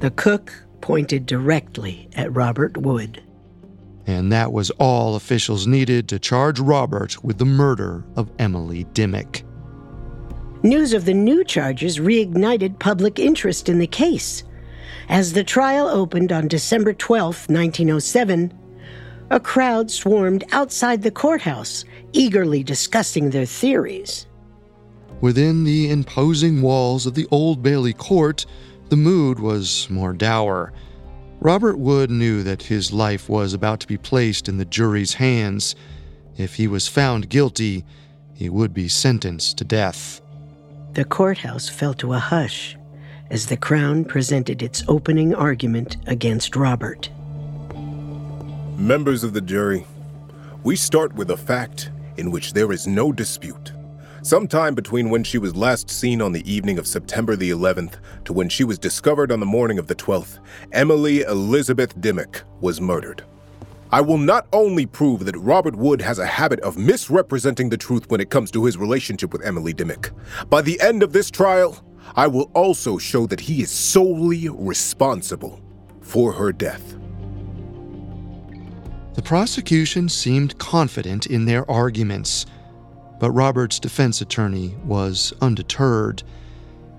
The 0.00 0.10
cook 0.10 0.52
pointed 0.80 1.26
directly 1.26 2.08
at 2.16 2.34
Robert 2.34 2.76
Wood. 2.76 3.22
And 4.10 4.32
that 4.32 4.52
was 4.52 4.70
all 4.70 5.14
officials 5.14 5.68
needed 5.68 6.08
to 6.08 6.18
charge 6.18 6.58
Robert 6.58 7.22
with 7.22 7.38
the 7.38 7.44
murder 7.44 8.04
of 8.16 8.28
Emily 8.40 8.82
Dimmock. 8.92 9.44
News 10.64 10.92
of 10.92 11.04
the 11.04 11.14
new 11.14 11.44
charges 11.44 12.00
reignited 12.00 12.80
public 12.80 13.20
interest 13.20 13.68
in 13.68 13.78
the 13.78 13.86
case. 13.86 14.42
As 15.08 15.32
the 15.32 15.44
trial 15.44 15.86
opened 15.86 16.32
on 16.32 16.48
December 16.48 16.92
12, 16.92 17.48
1907, 17.48 18.52
a 19.30 19.38
crowd 19.38 19.92
swarmed 19.92 20.42
outside 20.50 21.02
the 21.02 21.12
courthouse, 21.12 21.84
eagerly 22.12 22.64
discussing 22.64 23.30
their 23.30 23.46
theories. 23.46 24.26
Within 25.20 25.62
the 25.62 25.88
imposing 25.88 26.62
walls 26.62 27.06
of 27.06 27.14
the 27.14 27.28
Old 27.30 27.62
Bailey 27.62 27.92
court, 27.92 28.44
the 28.88 28.96
mood 28.96 29.38
was 29.38 29.88
more 29.88 30.12
dour. 30.12 30.72
Robert 31.42 31.78
Wood 31.78 32.10
knew 32.10 32.42
that 32.42 32.64
his 32.64 32.92
life 32.92 33.26
was 33.26 33.54
about 33.54 33.80
to 33.80 33.86
be 33.86 33.96
placed 33.96 34.46
in 34.46 34.58
the 34.58 34.66
jury's 34.66 35.14
hands. 35.14 35.74
If 36.36 36.56
he 36.56 36.68
was 36.68 36.86
found 36.86 37.30
guilty, 37.30 37.86
he 38.34 38.50
would 38.50 38.74
be 38.74 38.88
sentenced 38.88 39.56
to 39.56 39.64
death. 39.64 40.20
The 40.92 41.06
courthouse 41.06 41.66
fell 41.66 41.94
to 41.94 42.12
a 42.12 42.18
hush 42.18 42.76
as 43.30 43.46
the 43.46 43.56
Crown 43.56 44.04
presented 44.04 44.62
its 44.62 44.84
opening 44.86 45.34
argument 45.34 45.96
against 46.06 46.56
Robert. 46.56 47.08
Members 48.76 49.24
of 49.24 49.32
the 49.32 49.40
jury, 49.40 49.86
we 50.62 50.76
start 50.76 51.14
with 51.14 51.30
a 51.30 51.36
fact 51.38 51.90
in 52.18 52.30
which 52.30 52.52
there 52.52 52.70
is 52.70 52.86
no 52.86 53.12
dispute. 53.12 53.72
Sometime 54.22 54.74
between 54.74 55.08
when 55.08 55.24
she 55.24 55.38
was 55.38 55.56
last 55.56 55.88
seen 55.88 56.20
on 56.20 56.32
the 56.32 56.50
evening 56.50 56.78
of 56.78 56.86
September 56.86 57.36
the 57.36 57.50
11th 57.50 57.94
to 58.26 58.34
when 58.34 58.50
she 58.50 58.64
was 58.64 58.78
discovered 58.78 59.32
on 59.32 59.40
the 59.40 59.46
morning 59.46 59.78
of 59.78 59.86
the 59.86 59.94
12th, 59.94 60.40
Emily 60.72 61.22
Elizabeth 61.22 61.98
Dimmock 62.02 62.42
was 62.60 62.82
murdered. 62.82 63.24
I 63.90 64.02
will 64.02 64.18
not 64.18 64.46
only 64.52 64.84
prove 64.84 65.24
that 65.24 65.38
Robert 65.38 65.74
Wood 65.74 66.02
has 66.02 66.18
a 66.18 66.26
habit 66.26 66.60
of 66.60 66.76
misrepresenting 66.76 67.70
the 67.70 67.78
truth 67.78 68.10
when 68.10 68.20
it 68.20 68.28
comes 68.28 68.50
to 68.50 68.66
his 68.66 68.76
relationship 68.76 69.32
with 69.32 69.44
Emily 69.44 69.72
Dimmock. 69.72 70.12
By 70.50 70.60
the 70.60 70.78
end 70.82 71.02
of 71.02 71.14
this 71.14 71.30
trial, 71.30 71.82
I 72.14 72.26
will 72.26 72.50
also 72.54 72.98
show 72.98 73.26
that 73.26 73.40
he 73.40 73.62
is 73.62 73.70
solely 73.70 74.50
responsible 74.50 75.62
for 76.02 76.30
her 76.32 76.52
death. 76.52 76.94
The 79.14 79.22
prosecution 79.22 80.10
seemed 80.10 80.58
confident 80.58 81.26
in 81.26 81.46
their 81.46 81.68
arguments, 81.70 82.46
but 83.20 83.30
Robert's 83.30 83.78
defense 83.78 84.20
attorney 84.20 84.74
was 84.84 85.32
undeterred. 85.40 86.24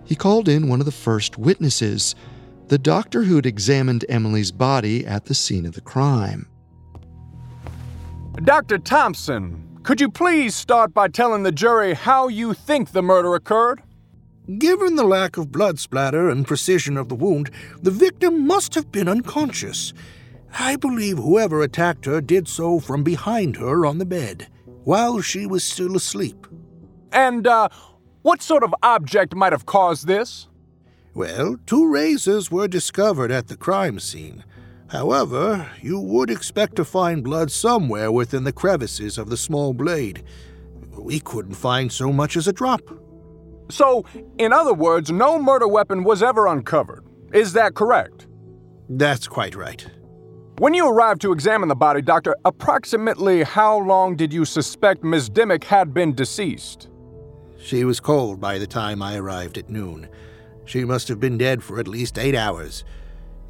He 0.06 0.16
called 0.16 0.48
in 0.48 0.70
one 0.70 0.80
of 0.80 0.86
the 0.86 0.92
first 0.92 1.38
witnesses, 1.38 2.16
the 2.68 2.78
doctor 2.78 3.24
who 3.24 3.36
had 3.36 3.46
examined 3.46 4.06
Emily's 4.08 4.52
body 4.52 5.06
at 5.06 5.26
the 5.26 5.34
scene 5.34 5.66
of 5.66 5.74
the 5.74 5.82
crime. 5.82 6.48
Dr. 8.44 8.78
Thompson, 8.78 9.80
could 9.84 10.00
you 10.00 10.10
please 10.10 10.56
start 10.56 10.94
by 10.94 11.08
telling 11.08 11.44
the 11.44 11.52
jury 11.52 11.96
how 11.96 12.28
you 12.28 12.54
think 12.54 12.92
the 12.92 13.02
murder 13.02 13.36
occurred? 13.36 13.82
Given 14.58 14.96
the 14.96 15.04
lack 15.04 15.38
of 15.38 15.52
blood 15.52 15.80
splatter 15.80 16.30
and 16.30 16.48
precision 16.48 16.98
of 16.98 17.10
the 17.10 17.16
wound, 17.16 17.50
the 17.82 17.92
victim 17.92 18.46
must 18.46 18.76
have 18.76 18.92
been 18.92 19.08
unconscious. 19.08 19.92
I 20.60 20.76
believe 20.76 21.18
whoever 21.18 21.62
attacked 21.62 22.06
her 22.06 22.22
did 22.22 22.48
so 22.48 22.80
from 22.80 23.04
behind 23.04 23.58
her 23.58 23.86
on 23.86 23.98
the 23.98 24.06
bed, 24.06 24.48
while 24.84 25.22
she 25.22 25.46
was 25.46 25.64
still 25.64 25.96
asleep. 25.96 26.48
And, 27.12 27.46
uh, 27.48 27.70
what 28.22 28.42
sort 28.42 28.64
of 28.64 28.74
object 28.84 29.36
might 29.36 29.52
have 29.52 29.66
caused 29.66 30.08
this? 30.08 30.48
Well, 31.14 31.58
two 31.66 31.92
razors 31.92 32.52
were 32.52 32.68
discovered 32.68 33.32
at 33.32 33.48
the 33.48 33.58
crime 33.58 34.00
scene. 34.00 34.44
However, 34.90 35.70
you 35.82 36.00
would 36.00 36.30
expect 36.30 36.76
to 36.76 36.86
find 36.86 37.24
blood 37.24 37.52
somewhere 37.52 38.12
within 38.12 38.44
the 38.44 38.54
crevices 38.54 39.18
of 39.18 39.30
the 39.30 39.38
small 39.38 39.74
blade. 39.74 40.24
We 40.98 41.20
couldn't 41.20 41.56
find 41.56 41.92
so 41.92 42.12
much 42.14 42.38
as 42.38 42.48
a 42.48 42.54
drop. 42.54 42.82
So, 43.70 44.06
in 44.38 44.54
other 44.54 44.74
words, 44.74 45.12
no 45.12 45.42
murder 45.42 45.68
weapon 45.68 46.04
was 46.04 46.22
ever 46.22 46.48
uncovered. 46.48 47.06
Is 47.34 47.54
that 47.54 47.74
correct? 47.74 48.28
That's 48.90 49.28
quite 49.28 49.56
right. 49.56 49.90
When 50.62 50.76
you 50.76 50.88
arrived 50.88 51.22
to 51.22 51.32
examine 51.32 51.70
the 51.70 51.76
body, 51.76 52.04
Doctor, 52.04 52.36
approximately 52.46 53.42
how 53.42 53.80
long 53.80 54.16
did 54.16 54.32
you 54.32 54.46
suspect 54.46 55.04
Ms. 55.04 55.28
Dimmock 55.28 55.64
had 55.64 55.92
been 55.92 56.14
deceased? 56.14 56.88
She 57.58 57.84
was 57.84 58.00
cold 58.00 58.40
by 58.40 58.60
the 58.60 58.68
time 58.68 59.02
I 59.02 59.18
arrived 59.18 59.58
at 59.58 59.72
noon. 59.72 60.08
She 60.66 60.86
must 60.86 61.08
have 61.08 61.20
been 61.20 61.40
dead 61.40 61.64
for 61.64 61.80
at 61.80 61.88
least 61.88 62.20
eight 62.20 62.36
hours. 62.36 62.84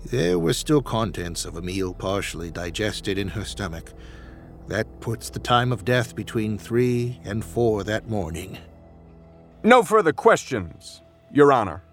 There 0.05 0.39
were 0.39 0.53
still 0.53 0.81
contents 0.81 1.43
of 1.43 1.57
a 1.57 1.61
meal 1.61 1.93
partially 1.93 2.49
digested 2.49 3.17
in 3.17 3.27
her 3.27 3.43
stomach. 3.43 3.91
That 4.67 5.01
puts 5.01 5.29
the 5.29 5.39
time 5.39 5.73
of 5.73 5.83
death 5.83 6.15
between 6.15 6.57
three 6.57 7.19
and 7.25 7.43
four 7.43 7.83
that 7.83 8.07
morning. 8.07 8.57
No 9.63 9.83
further 9.83 10.13
questions, 10.13 11.01
Your 11.29 11.51
Honor. 11.51 11.83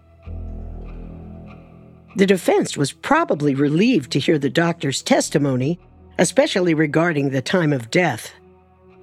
The 2.18 2.26
defense 2.26 2.76
was 2.76 2.90
probably 2.90 3.54
relieved 3.54 4.10
to 4.10 4.18
hear 4.18 4.40
the 4.40 4.50
doctor's 4.50 5.02
testimony, 5.02 5.78
especially 6.18 6.74
regarding 6.74 7.30
the 7.30 7.40
time 7.40 7.72
of 7.72 7.92
death. 7.92 8.32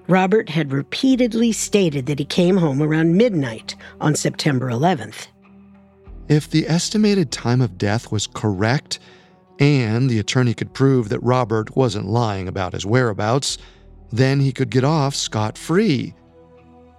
Robert 0.10 0.50
had 0.50 0.74
repeatedly 0.74 1.54
stated 1.54 2.08
that 2.08 2.20
he 2.20 2.26
came 2.26 2.58
home 2.58 2.84
around 2.84 3.16
midnight 3.16 3.78
on 4.02 4.16
September 4.16 4.70
11th. 4.70 5.28
If 6.28 6.50
the 6.50 6.68
estimated 6.68 7.32
time 7.32 7.62
of 7.62 7.78
death 7.78 8.12
was 8.12 8.28
correct, 8.28 9.00
and 9.60 10.10
the 10.10 10.20
attorney 10.20 10.54
could 10.54 10.74
prove 10.74 11.08
that 11.08 11.24
Robert 11.24 11.74
wasn't 11.74 12.10
lying 12.10 12.50
about 12.50 12.74
his 12.74 12.86
whereabouts, 12.86 13.58
then 14.12 14.42
he 14.42 14.52
could 14.52 14.70
get 14.70 14.84
off 14.84 15.16
scot 15.16 15.58
free. 15.58 16.14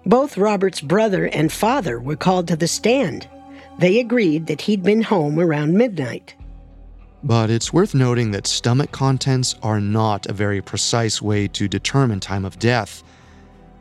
Both 0.06 0.38
Robert's 0.38 0.80
brother 0.80 1.26
and 1.26 1.52
father 1.52 2.00
were 2.00 2.16
called 2.16 2.48
to 2.48 2.56
the 2.56 2.68
stand. 2.68 3.28
They 3.78 4.00
agreed 4.00 4.46
that 4.46 4.62
he'd 4.62 4.82
been 4.82 5.02
home 5.02 5.38
around 5.38 5.76
midnight. 5.76 6.34
But 7.22 7.50
it's 7.50 7.72
worth 7.72 7.94
noting 7.94 8.30
that 8.30 8.46
stomach 8.46 8.92
contents 8.92 9.54
are 9.62 9.80
not 9.80 10.26
a 10.26 10.32
very 10.32 10.62
precise 10.62 11.20
way 11.20 11.48
to 11.48 11.68
determine 11.68 12.20
time 12.20 12.44
of 12.44 12.58
death. 12.58 13.02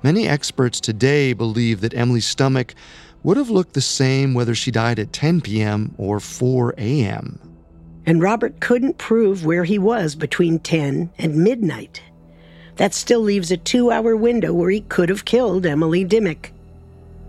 Many 0.04 0.28
experts 0.28 0.80
today 0.80 1.34
believe 1.34 1.82
that 1.82 1.96
Emily's 1.96 2.26
stomach 2.26 2.76
would 3.24 3.38
have 3.38 3.50
looked 3.50 3.74
the 3.74 3.82
same 3.82 4.34
whether 4.34 4.54
she 4.54 4.72
died 4.72 5.00
at 5.00 5.14
10 5.14 5.42
p.m. 5.42 5.96
or 5.98 6.20
4 6.20 6.76
a.m. 6.78 7.40
And 8.06 8.22
Robert 8.22 8.60
couldn't 8.60 8.98
prove 8.98 9.46
where 9.46 9.64
he 9.64 9.80
was 9.80 10.16
between 10.16 10.60
10 10.60 11.10
and 11.18 11.36
midnight. 11.38 12.04
That 12.76 12.94
still 12.94 13.22
leaves 13.22 13.52
a 13.52 13.58
two 13.58 13.90
hour 13.92 14.16
window 14.16 14.54
where 14.54 14.70
he 14.70 14.82
could 14.82 15.10
have 15.10 15.26
killed 15.26 15.66
Emily 15.66 16.04
Dimmock. 16.04 16.52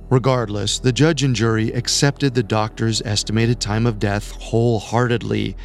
Regardless, 0.08 0.78
the 0.78 0.92
judge 0.92 1.24
and 1.24 1.34
jury 1.34 1.72
accepted 1.72 2.34
the 2.34 2.42
doctor's 2.42 3.02
estimated 3.02 3.60
time 3.60 3.86
of 3.86 3.98
death 3.98 4.30
wholeheartedly, 4.32 5.56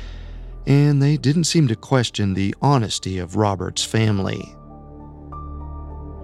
and 0.66 1.02
they 1.02 1.18
didn't 1.18 1.44
seem 1.44 1.68
to 1.68 1.76
question 1.76 2.34
the 2.34 2.56
honesty 2.62 3.20
of 3.20 3.36
Robert's 3.36 3.84
family. 3.84 4.42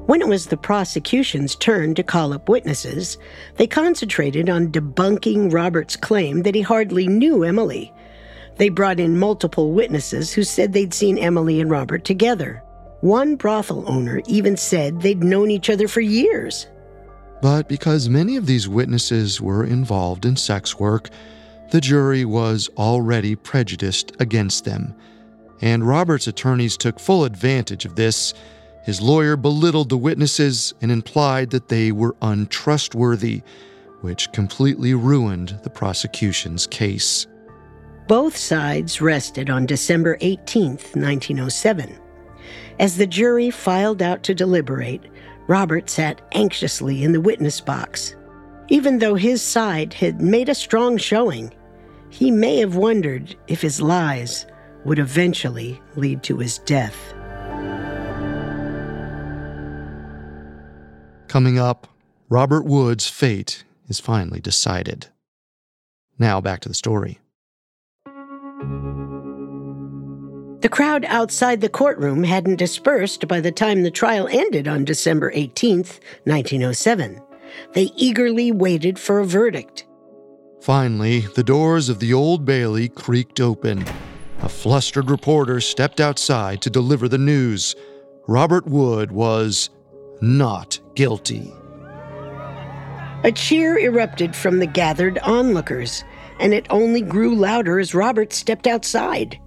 When 0.07 0.21
it 0.21 0.27
was 0.27 0.47
the 0.47 0.57
prosecution's 0.57 1.53
turn 1.55 1.93
to 1.95 2.03
call 2.03 2.33
up 2.33 2.49
witnesses, 2.49 3.17
they 3.57 3.67
concentrated 3.67 4.49
on 4.49 4.71
debunking 4.71 5.53
Robert's 5.53 5.97
claim 5.97 6.43
that 6.43 6.55
he 6.55 6.61
hardly 6.61 7.07
knew 7.07 7.43
Emily. 7.43 7.93
They 8.55 8.69
brought 8.69 8.99
in 8.99 9.19
multiple 9.19 9.73
witnesses 9.73 10.31
who 10.31 10.43
said 10.43 10.73
they'd 10.73 10.93
seen 10.93 11.17
Emily 11.17 11.59
and 11.59 11.69
Robert 11.69 12.05
together. 12.05 12.63
One 13.01 13.35
brothel 13.35 13.83
owner 13.87 14.21
even 14.27 14.57
said 14.57 15.01
they'd 15.01 15.23
known 15.23 15.51
each 15.51 15.69
other 15.69 15.87
for 15.87 16.01
years. 16.01 16.67
But 17.41 17.69
because 17.69 18.09
many 18.09 18.35
of 18.35 18.45
these 18.45 18.67
witnesses 18.67 19.39
were 19.39 19.63
involved 19.63 20.25
in 20.25 20.35
sex 20.35 20.79
work, 20.79 21.09
the 21.71 21.81
jury 21.81 22.25
was 22.25 22.69
already 22.77 23.35
prejudiced 23.35 24.13
against 24.19 24.65
them. 24.65 24.95
And 25.61 25.87
Robert's 25.87 26.27
attorneys 26.27 26.77
took 26.77 26.99
full 26.99 27.25
advantage 27.25 27.85
of 27.85 27.95
this. 27.95 28.33
His 28.83 29.01
lawyer 29.01 29.35
belittled 29.35 29.89
the 29.89 29.97
witnesses 29.97 30.73
and 30.81 30.91
implied 30.91 31.49
that 31.51 31.67
they 31.67 31.91
were 31.91 32.15
untrustworthy, 32.21 33.41
which 34.01 34.31
completely 34.31 34.93
ruined 34.93 35.59
the 35.63 35.69
prosecution's 35.69 36.67
case. 36.67 37.27
Both 38.07 38.37
sides 38.37 39.01
rested 39.01 39.49
on 39.49 39.65
December 39.65 40.17
18, 40.21 40.69
1907. 40.69 41.99
As 42.79 42.95
the 42.95 43.07
jury 43.07 43.49
filed 43.49 44.01
out 44.01 44.23
to 44.23 44.33
deliberate, 44.33 45.01
Robert 45.47 45.89
sat 45.89 46.21
anxiously 46.33 47.03
in 47.03 47.13
the 47.13 47.21
witness 47.21 47.61
box. 47.61 48.15
Even 48.67 48.99
though 48.99 49.15
his 49.15 49.41
side 49.41 49.93
had 49.93 50.21
made 50.21 50.49
a 50.49 50.55
strong 50.55 50.97
showing, 50.97 51.53
he 52.09 52.31
may 52.31 52.57
have 52.57 52.75
wondered 52.75 53.35
if 53.47 53.61
his 53.61 53.81
lies 53.81 54.45
would 54.83 54.99
eventually 54.99 55.81
lead 55.95 56.21
to 56.23 56.37
his 56.37 56.59
death. 56.59 57.13
Coming 61.27 61.59
up, 61.59 61.87
Robert 62.29 62.65
Wood's 62.65 63.07
fate 63.07 63.63
is 63.87 63.99
finally 63.99 64.39
decided. 64.39 65.07
Now 66.19 66.41
back 66.41 66.61
to 66.61 66.69
the 66.69 66.75
story. 66.75 67.19
The 70.67 70.75
crowd 70.75 71.05
outside 71.07 71.61
the 71.61 71.69
courtroom 71.69 72.25
hadn't 72.25 72.57
dispersed 72.57 73.25
by 73.25 73.39
the 73.39 73.53
time 73.53 73.83
the 73.83 73.89
trial 73.89 74.27
ended 74.29 74.67
on 74.67 74.83
December 74.83 75.31
18, 75.33 75.77
1907. 75.77 77.21
They 77.71 77.89
eagerly 77.95 78.51
waited 78.51 78.99
for 78.99 79.21
a 79.21 79.25
verdict. 79.25 79.87
Finally, 80.59 81.21
the 81.21 81.43
doors 81.43 81.87
of 81.87 82.01
the 82.01 82.13
Old 82.13 82.43
Bailey 82.43 82.89
creaked 82.89 83.39
open. 83.39 83.85
A 84.41 84.49
flustered 84.49 85.09
reporter 85.09 85.61
stepped 85.61 86.01
outside 86.01 86.61
to 86.63 86.69
deliver 86.69 87.07
the 87.07 87.17
news. 87.17 87.73
Robert 88.27 88.67
Wood 88.67 89.13
was 89.13 89.69
not 90.19 90.77
guilty. 90.95 91.53
A 93.23 93.31
cheer 93.33 93.79
erupted 93.79 94.35
from 94.35 94.59
the 94.59 94.67
gathered 94.67 95.17
onlookers, 95.19 96.03
and 96.41 96.53
it 96.53 96.67
only 96.69 96.99
grew 96.99 97.35
louder 97.35 97.79
as 97.79 97.95
Robert 97.95 98.33
stepped 98.33 98.67
outside 98.67 99.39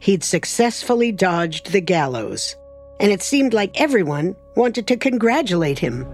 he'd 0.00 0.24
successfully 0.24 1.12
dodged 1.12 1.72
the 1.72 1.80
gallows, 1.80 2.56
and 3.00 3.10
it 3.12 3.22
seemed 3.22 3.54
like 3.54 3.80
everyone 3.80 4.36
wanted 4.56 4.86
to 4.86 4.96
congratulate 4.96 5.78
him. 5.78 6.04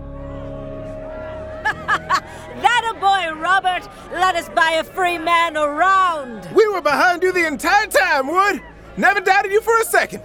that 1.65 2.91
a 2.91 2.95
boy, 3.01 3.41
Robert! 3.41 3.89
Let 4.13 4.37
us 4.37 4.49
buy 4.51 4.73
a 4.73 4.85
free 4.85 5.19
man 5.19 5.57
around! 5.57 6.49
We 6.55 6.67
were 6.69 6.83
behind 6.83 7.23
you 7.23 7.33
the 7.33 7.47
entire 7.47 7.87
time, 7.87 8.29
Wood! 8.29 8.63
Never 8.97 9.21
doubted 9.21 9.53
you 9.53 9.61
for 9.61 9.79
a 9.79 9.85
second! 9.85 10.23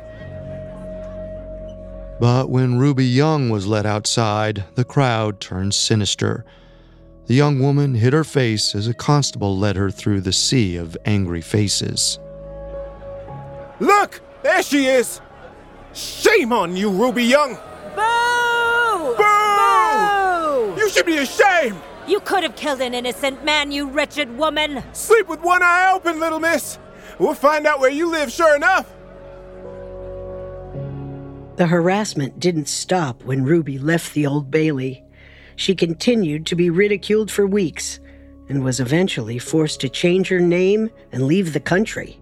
But 2.20 2.50
when 2.50 2.80
Ruby 2.80 3.06
Young 3.06 3.50
was 3.50 3.68
let 3.68 3.86
outside, 3.86 4.64
the 4.76 4.86
crowd 4.86 5.42
turned 5.42 5.74
sinister. 5.74 6.46
The 7.28 7.34
young 7.34 7.60
woman 7.60 7.96
hid 7.96 8.14
her 8.14 8.24
face 8.24 8.74
as 8.74 8.88
a 8.88 8.94
constable 8.94 9.58
led 9.58 9.76
her 9.76 9.92
through 9.92 10.22
the 10.22 10.32
sea 10.32 10.78
of 10.78 10.96
angry 11.06 11.42
faces. 11.42 12.20
Look! 13.80 14.22
There 14.44 14.64
she 14.64 14.86
is! 14.86 15.22
Shame 15.94 16.54
on 16.54 16.76
you, 16.76 16.90
Ruby 16.92 17.24
Young! 17.24 17.56
Boo! 17.96 19.16
Boo! 19.18 20.76
Boo! 20.76 20.82
You 20.82 20.90
should 20.90 21.06
be 21.06 21.18
ashamed! 21.18 21.82
You 22.08 22.20
could 22.20 22.44
have 22.44 22.56
killed 22.56 22.82
an 22.82 22.94
innocent 22.94 23.44
man, 23.44 23.72
you 23.72 23.90
wretched 23.90 24.38
woman! 24.38 24.84
Sleep 24.94 25.28
with 25.28 25.42
one 25.42 25.64
eye 25.64 25.92
open, 25.94 26.20
little 26.20 26.40
miss! 26.40 26.78
We'll 27.18 27.34
find 27.34 27.66
out 27.66 27.80
where 27.80 27.90
you 27.90 28.10
live, 28.10 28.32
sure 28.32 28.56
enough! 28.56 28.92
The 31.56 31.68
harassment 31.68 32.40
didn't 32.40 32.68
stop 32.68 33.24
when 33.24 33.46
Ruby 33.46 33.80
left 33.80 34.14
the 34.14 34.28
Old 34.28 34.52
Bailey. 34.52 35.04
She 35.56 35.74
continued 35.74 36.46
to 36.48 36.56
be 36.56 36.70
ridiculed 36.70 37.32
for 37.32 37.48
weeks 37.48 38.00
and 38.50 38.64
was 38.64 38.80
eventually 38.80 39.40
forced 39.40 39.80
to 39.80 39.90
change 39.90 40.28
her 40.28 40.42
name 40.42 40.90
and 41.12 41.24
leave 41.24 41.54
the 41.54 41.62
country. 41.62 42.20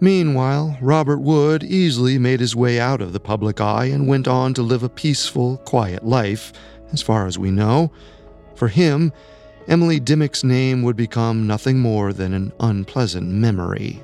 Meanwhile, 0.00 0.78
Robert 0.80 1.18
Wood 1.18 1.62
easily 1.62 2.18
made 2.18 2.40
his 2.40 2.56
way 2.56 2.80
out 2.80 3.02
of 3.02 3.12
the 3.12 3.20
public 3.20 3.60
eye 3.60 3.84
and 3.86 4.08
went 4.08 4.26
on 4.26 4.54
to 4.54 4.62
live 4.62 4.82
a 4.82 4.88
peaceful, 4.88 5.58
quiet 5.58 6.06
life, 6.06 6.54
as 6.92 7.02
far 7.02 7.26
as 7.26 7.38
we 7.38 7.50
know. 7.50 7.92
For 8.54 8.68
him, 8.68 9.12
Emily 9.68 10.00
Dimmock's 10.00 10.42
name 10.42 10.82
would 10.82 10.96
become 10.96 11.46
nothing 11.46 11.78
more 11.78 12.14
than 12.14 12.32
an 12.32 12.52
unpleasant 12.60 13.28
memory. 13.28 14.02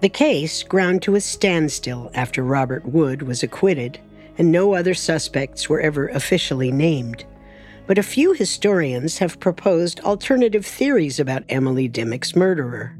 The 0.00 0.08
case 0.08 0.62
ground 0.62 1.02
to 1.02 1.16
a 1.16 1.20
standstill 1.20 2.12
after 2.14 2.44
Robert 2.44 2.86
Wood 2.86 3.22
was 3.22 3.42
acquitted, 3.42 3.98
and 4.38 4.52
no 4.52 4.74
other 4.74 4.94
suspects 4.94 5.68
were 5.68 5.80
ever 5.80 6.06
officially 6.08 6.70
named. 6.70 7.24
But 7.88 7.98
a 7.98 8.04
few 8.04 8.34
historians 8.34 9.18
have 9.18 9.40
proposed 9.40 9.98
alternative 10.00 10.64
theories 10.64 11.18
about 11.18 11.42
Emily 11.48 11.88
Dimmock's 11.88 12.36
murderer. 12.36 12.97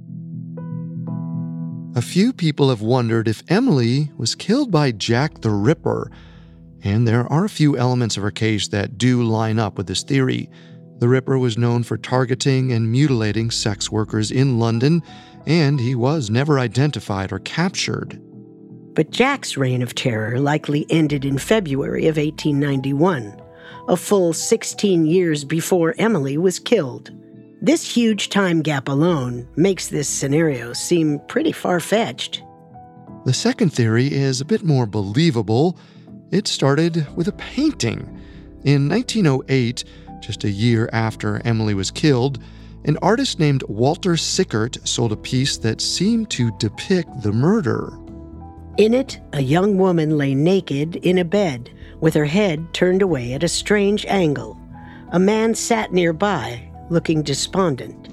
A 1.98 2.00
few 2.00 2.32
people 2.32 2.68
have 2.68 2.80
wondered 2.80 3.26
if 3.26 3.42
Emily 3.48 4.12
was 4.16 4.36
killed 4.36 4.70
by 4.70 4.92
Jack 4.92 5.40
the 5.40 5.50
Ripper, 5.50 6.12
and 6.84 7.08
there 7.08 7.26
are 7.26 7.44
a 7.44 7.48
few 7.48 7.76
elements 7.76 8.16
of 8.16 8.22
her 8.22 8.30
case 8.30 8.68
that 8.68 8.98
do 8.98 9.24
line 9.24 9.58
up 9.58 9.76
with 9.76 9.88
this 9.88 10.04
theory. 10.04 10.48
The 11.00 11.08
Ripper 11.08 11.40
was 11.40 11.58
known 11.58 11.82
for 11.82 11.96
targeting 11.96 12.70
and 12.70 12.92
mutilating 12.92 13.50
sex 13.50 13.90
workers 13.90 14.30
in 14.30 14.60
London, 14.60 15.02
and 15.44 15.80
he 15.80 15.96
was 15.96 16.30
never 16.30 16.60
identified 16.60 17.32
or 17.32 17.40
captured. 17.40 18.22
But 18.94 19.10
Jack's 19.10 19.56
reign 19.56 19.82
of 19.82 19.96
terror 19.96 20.38
likely 20.38 20.86
ended 20.90 21.24
in 21.24 21.36
February 21.36 22.06
of 22.06 22.16
1891, 22.16 23.42
a 23.88 23.96
full 23.96 24.32
16 24.32 25.04
years 25.04 25.42
before 25.42 25.96
Emily 25.98 26.38
was 26.38 26.60
killed. 26.60 27.10
This 27.60 27.84
huge 27.84 28.28
time 28.28 28.62
gap 28.62 28.88
alone 28.88 29.48
makes 29.56 29.88
this 29.88 30.08
scenario 30.08 30.72
seem 30.72 31.18
pretty 31.26 31.50
far 31.50 31.80
fetched. 31.80 32.42
The 33.24 33.34
second 33.34 33.70
theory 33.70 34.06
is 34.06 34.40
a 34.40 34.44
bit 34.44 34.64
more 34.64 34.86
believable. 34.86 35.76
It 36.30 36.46
started 36.46 37.04
with 37.16 37.26
a 37.26 37.32
painting. 37.32 38.22
In 38.62 38.88
1908, 38.88 39.84
just 40.20 40.44
a 40.44 40.50
year 40.50 40.88
after 40.92 41.44
Emily 41.44 41.74
was 41.74 41.90
killed, 41.90 42.38
an 42.84 42.96
artist 43.02 43.40
named 43.40 43.64
Walter 43.64 44.16
Sickert 44.16 44.78
sold 44.86 45.10
a 45.10 45.16
piece 45.16 45.58
that 45.58 45.80
seemed 45.80 46.30
to 46.30 46.56
depict 46.58 47.22
the 47.22 47.32
murder. 47.32 47.92
In 48.76 48.94
it, 48.94 49.20
a 49.32 49.42
young 49.42 49.76
woman 49.78 50.16
lay 50.16 50.32
naked 50.32 50.94
in 50.96 51.18
a 51.18 51.24
bed, 51.24 51.70
with 52.00 52.14
her 52.14 52.24
head 52.24 52.72
turned 52.72 53.02
away 53.02 53.32
at 53.32 53.42
a 53.42 53.48
strange 53.48 54.06
angle. 54.06 54.56
A 55.10 55.18
man 55.18 55.56
sat 55.56 55.92
nearby, 55.92 56.67
looking 56.90 57.22
despondent. 57.22 58.08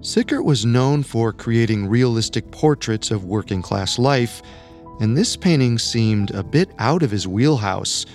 Sickert 0.00 0.44
was 0.44 0.64
known 0.64 1.02
for 1.02 1.32
creating 1.32 1.86
realistic 1.86 2.50
portraits 2.50 3.10
of 3.10 3.24
working 3.24 3.60
class 3.60 3.98
life, 3.98 4.40
and 5.00 5.16
this 5.16 5.36
painting 5.36 5.78
seemed 5.78 6.30
a 6.30 6.42
bit 6.42 6.70
out 6.78 7.02
of 7.02 7.10
his 7.10 7.28
wheelhouse. 7.28 8.06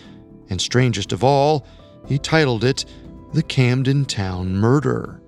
And 0.50 0.60
strangest 0.60 1.12
of 1.12 1.24
all, 1.24 1.65
he 2.08 2.17
titled 2.17 2.63
it 2.63 2.86
The 3.34 3.43
Camden 3.43 4.06
Town 4.06 4.56
Murder. 4.56 5.21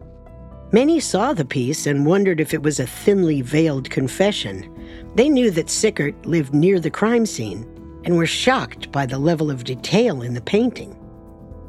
Many 0.72 1.00
saw 1.00 1.32
the 1.34 1.46
piece 1.46 1.86
and 1.86 2.06
wondered 2.06 2.42
if 2.42 2.54
it 2.54 2.64
was 2.64 2.80
a 2.80 2.88
thinly 2.88 3.42
veiled 3.42 3.90
confession. 3.90 4.70
They 5.16 5.30
knew 5.30 5.52
that 5.52 5.70
Sickert 5.70 6.26
lived 6.26 6.54
near 6.54 6.80
the 6.80 6.92
crime 6.92 7.26
scene 7.26 7.66
and 8.04 8.18
were 8.18 8.26
shocked 8.26 8.92
by 8.92 9.06
the 9.06 9.20
level 9.20 9.52
of 9.52 9.64
detail 9.64 10.24
in 10.24 10.34
the 10.34 10.42
painting. 10.42 10.97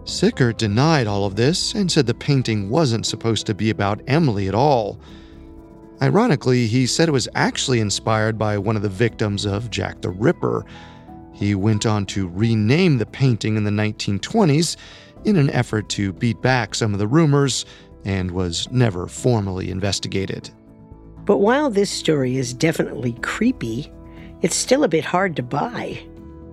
Sickert 0.09 0.57
denied 0.57 1.07
all 1.07 1.27
of 1.27 1.37
this 1.37 1.75
and 1.75 1.93
said 1.93 2.07
the 2.07 2.15
painting 2.15 2.71
wasn't 2.71 3.05
supposed 3.05 3.47
to 3.47 3.55
be 3.55 3.69
about 3.69 4.01
Emily 4.07 4.49
at 4.49 4.55
all. 4.55 4.99
Ironically, 6.01 6.67
he 6.67 6.87
said 6.87 7.09
it 7.09 7.13
was 7.13 7.29
actually 7.35 7.81
inspired 7.81 8.39
by 8.39 8.57
one 8.57 8.75
of 8.75 8.81
the 8.81 8.89
victims 8.89 9.45
of 9.45 9.71
Jack 9.71 10.01
the 10.01 10.09
Ripper. 10.09 10.65
He 11.35 11.55
went 11.55 11.85
on 11.85 12.07
to 12.07 12.29
rename 12.29 12.97
the 12.97 13.05
painting 13.05 13.59
in 13.59 13.65
the 13.65 13.71
1920s 13.71 14.77
in 15.27 15.37
an 15.37 15.51
effort 15.51 15.91
to 15.91 16.15
beat 16.15 16.41
back 16.41 16.75
some 16.75 16.95
of 16.95 16.99
the 16.99 17.07
rumors 17.07 17.67
and 18.07 18.31
was 18.31 18.67
never 18.71 19.09
formally 19.09 19.71
investigated. 19.71 20.49
But 21.27 21.39
while 21.39 21.69
this 21.69 21.91
story 21.91 22.39
is 22.39 22.55
definitely 22.55 23.13
creepy, 23.21 23.93
it's 24.41 24.57
still 24.57 24.85
a 24.85 24.89
bit 24.89 25.05
hard 25.05 25.37
to 25.37 25.43
buy. 25.43 26.01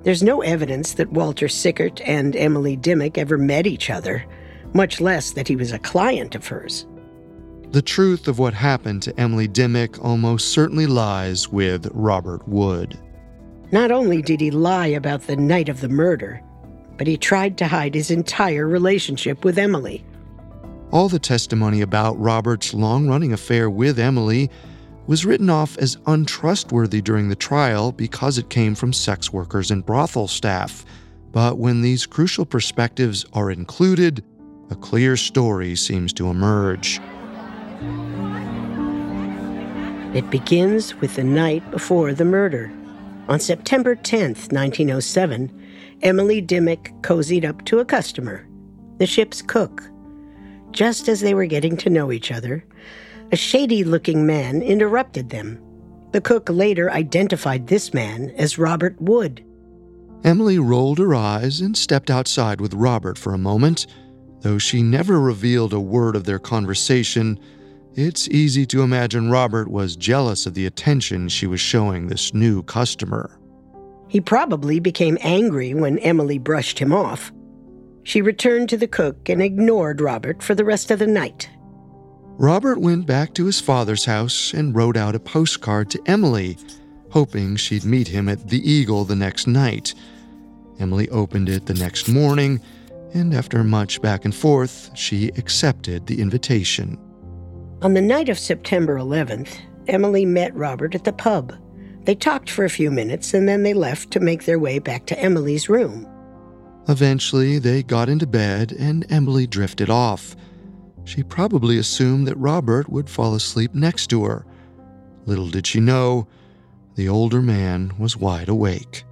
There's 0.05 0.21
no 0.21 0.41
evidence 0.41 0.93
that 0.93 1.11
Walter 1.11 1.47
Sickert 1.47 1.99
and 2.01 2.35
Emily 2.35 2.75
Dimmock 2.75 3.17
ever 3.17 3.39
met 3.39 3.65
each 3.65 3.89
other, 3.89 4.23
much 4.71 5.01
less 5.01 5.31
that 5.31 5.47
he 5.47 5.55
was 5.55 5.71
a 5.71 5.79
client 5.79 6.35
of 6.35 6.47
hers. 6.47 6.85
The 7.71 7.81
truth 7.81 8.27
of 8.27 8.37
what 8.37 8.53
happened 8.53 9.01
to 9.01 9.19
Emily 9.19 9.47
Dimmock 9.47 9.97
almost 10.05 10.49
certainly 10.49 10.85
lies 10.85 11.49
with 11.49 11.89
Robert 11.91 12.47
Wood. 12.47 12.99
Not 13.71 13.89
only 13.89 14.21
did 14.21 14.41
he 14.41 14.51
lie 14.51 14.85
about 14.85 15.23
the 15.23 15.35
night 15.35 15.69
of 15.69 15.81
the 15.81 15.89
murder, 15.89 16.39
but 16.97 17.07
he 17.07 17.17
tried 17.17 17.57
to 17.57 17.67
hide 17.67 17.95
his 17.95 18.11
entire 18.11 18.67
relationship 18.67 19.43
with 19.43 19.57
Emily. 19.57 20.05
All 20.91 21.09
the 21.09 21.17
testimony 21.17 21.81
about 21.81 22.19
Robert's 22.19 22.75
long 22.75 23.07
running 23.07 23.33
affair 23.33 23.71
with 23.71 23.97
Emily 23.97 24.51
was 25.07 25.25
written 25.25 25.49
off 25.49 25.77
as 25.77 25.97
untrustworthy 26.07 27.01
during 27.01 27.29
the 27.29 27.35
trial 27.35 27.91
because 27.91 28.37
it 28.37 28.49
came 28.49 28.75
from 28.75 28.93
sex 28.93 29.31
workers 29.31 29.71
and 29.71 29.85
brothel 29.85 30.27
staff. 30.27 30.85
But 31.31 31.57
when 31.57 31.81
these 31.81 32.05
crucial 32.05 32.45
perspectives 32.45 33.25
are 33.33 33.51
included, 33.51 34.23
a 34.69 34.75
clear 34.75 35.15
story 35.15 35.75
seems 35.75 36.11
to 36.13 36.29
emerge. 36.29 36.99
It 40.15 40.29
begins 40.29 40.95
with 40.95 41.15
the 41.15 41.23
night 41.23 41.69
before 41.71 42.13
the 42.13 42.25
murder. 42.25 42.71
On 43.27 43.39
September 43.39 43.95
10th, 43.95 44.51
1907, 44.53 45.51
Emily 46.01 46.41
Dimmock 46.41 46.89
cozied 47.01 47.43
up 47.43 47.65
to 47.65 47.79
a 47.79 47.85
customer, 47.85 48.47
the 48.97 49.05
ship's 49.05 49.41
cook. 49.41 49.83
Just 50.71 51.07
as 51.07 51.21
they 51.21 51.33
were 51.33 51.45
getting 51.45 51.75
to 51.77 51.89
know 51.89 52.11
each 52.11 52.31
other, 52.31 52.63
a 53.31 53.35
shady 53.35 53.83
looking 53.83 54.25
man 54.25 54.61
interrupted 54.61 55.29
them. 55.29 55.59
The 56.11 56.21
cook 56.21 56.49
later 56.49 56.91
identified 56.91 57.67
this 57.67 57.93
man 57.93 58.31
as 58.37 58.57
Robert 58.57 58.99
Wood. 59.01 59.43
Emily 60.23 60.57
rolled 60.57 60.97
her 60.97 61.13
eyes 61.13 61.61
and 61.61 61.75
stepped 61.77 62.09
outside 62.09 62.61
with 62.61 62.73
Robert 62.73 63.17
for 63.17 63.33
a 63.33 63.37
moment. 63.37 63.85
Though 64.41 64.57
she 64.57 64.81
never 64.81 65.19
revealed 65.19 65.73
a 65.73 65.79
word 65.79 66.15
of 66.15 66.23
their 66.23 66.39
conversation, 66.39 67.39
it's 67.95 68.27
easy 68.27 68.65
to 68.67 68.81
imagine 68.81 69.31
Robert 69.31 69.69
was 69.69 69.95
jealous 69.95 70.45
of 70.45 70.53
the 70.53 70.65
attention 70.65 71.29
she 71.29 71.47
was 71.47 71.59
showing 71.59 72.07
this 72.07 72.33
new 72.33 72.63
customer. 72.63 73.39
He 74.07 74.21
probably 74.21 74.79
became 74.79 75.17
angry 75.21 75.73
when 75.73 75.99
Emily 75.99 76.37
brushed 76.37 76.79
him 76.79 76.93
off. 76.93 77.31
She 78.03 78.21
returned 78.21 78.69
to 78.69 78.77
the 78.77 78.87
cook 78.87 79.29
and 79.29 79.41
ignored 79.41 79.99
Robert 80.01 80.43
for 80.43 80.55
the 80.55 80.65
rest 80.65 80.91
of 80.91 80.99
the 80.99 81.07
night. 81.07 81.49
Robert 82.37 82.79
went 82.79 83.05
back 83.05 83.33
to 83.33 83.45
his 83.45 83.61
father's 83.61 84.05
house 84.05 84.53
and 84.53 84.75
wrote 84.75 84.97
out 84.97 85.15
a 85.15 85.19
postcard 85.19 85.89
to 85.91 86.01
Emily, 86.05 86.57
hoping 87.11 87.55
she'd 87.55 87.85
meet 87.85 88.09
him 88.09 88.27
at 88.27 88.49
the 88.49 88.69
Eagle 88.69 89.05
the 89.05 89.15
next 89.15 89.47
night. 89.47 89.93
Emily 90.77 91.07
opened 91.09 91.47
it 91.47 91.65
the 91.65 91.73
next 91.73 92.09
morning, 92.09 92.59
and 93.13 93.33
after 93.33 93.63
much 93.63 94.01
back 94.01 94.25
and 94.25 94.35
forth, 94.35 94.91
she 94.95 95.29
accepted 95.37 96.07
the 96.07 96.19
invitation. 96.19 96.99
On 97.81 97.93
the 97.93 98.01
night 98.01 98.27
of 98.27 98.37
September 98.37 98.97
11th, 98.97 99.57
Emily 99.87 100.25
met 100.25 100.53
Robert 100.55 100.93
at 100.93 101.05
the 101.05 101.13
pub. 101.13 101.53
They 102.03 102.15
talked 102.15 102.49
for 102.49 102.65
a 102.65 102.69
few 102.69 102.91
minutes 102.91 103.33
and 103.33 103.47
then 103.47 103.63
they 103.63 103.73
left 103.73 104.11
to 104.11 104.19
make 104.19 104.43
their 104.43 104.59
way 104.59 104.79
back 104.79 105.05
to 105.07 105.19
Emily's 105.19 105.69
room. 105.69 106.07
Eventually, 106.87 107.57
they 107.59 107.81
got 107.81 108.09
into 108.09 108.27
bed 108.27 108.73
and 108.77 109.05
Emily 109.09 109.47
drifted 109.47 109.89
off. 109.89 110.35
She 111.05 111.23
probably 111.23 111.77
assumed 111.77 112.27
that 112.27 112.37
Robert 112.37 112.89
would 112.89 113.09
fall 113.09 113.35
asleep 113.35 113.73
next 113.73 114.07
to 114.07 114.25
her. 114.25 114.45
Little 115.25 115.49
did 115.49 115.65
she 115.65 115.79
know, 115.79 116.27
the 116.95 117.09
older 117.09 117.41
man 117.41 117.93
was 117.97 118.17
wide 118.17 118.49
awake. 118.49 119.03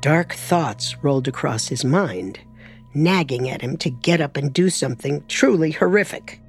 Dark 0.00 0.34
thoughts 0.34 0.96
rolled 1.02 1.26
across 1.26 1.68
his 1.68 1.84
mind, 1.84 2.38
nagging 2.94 3.48
at 3.48 3.62
him 3.62 3.76
to 3.78 3.90
get 3.90 4.20
up 4.20 4.36
and 4.36 4.52
do 4.52 4.70
something 4.70 5.24
truly 5.28 5.72
horrific. 5.72 6.40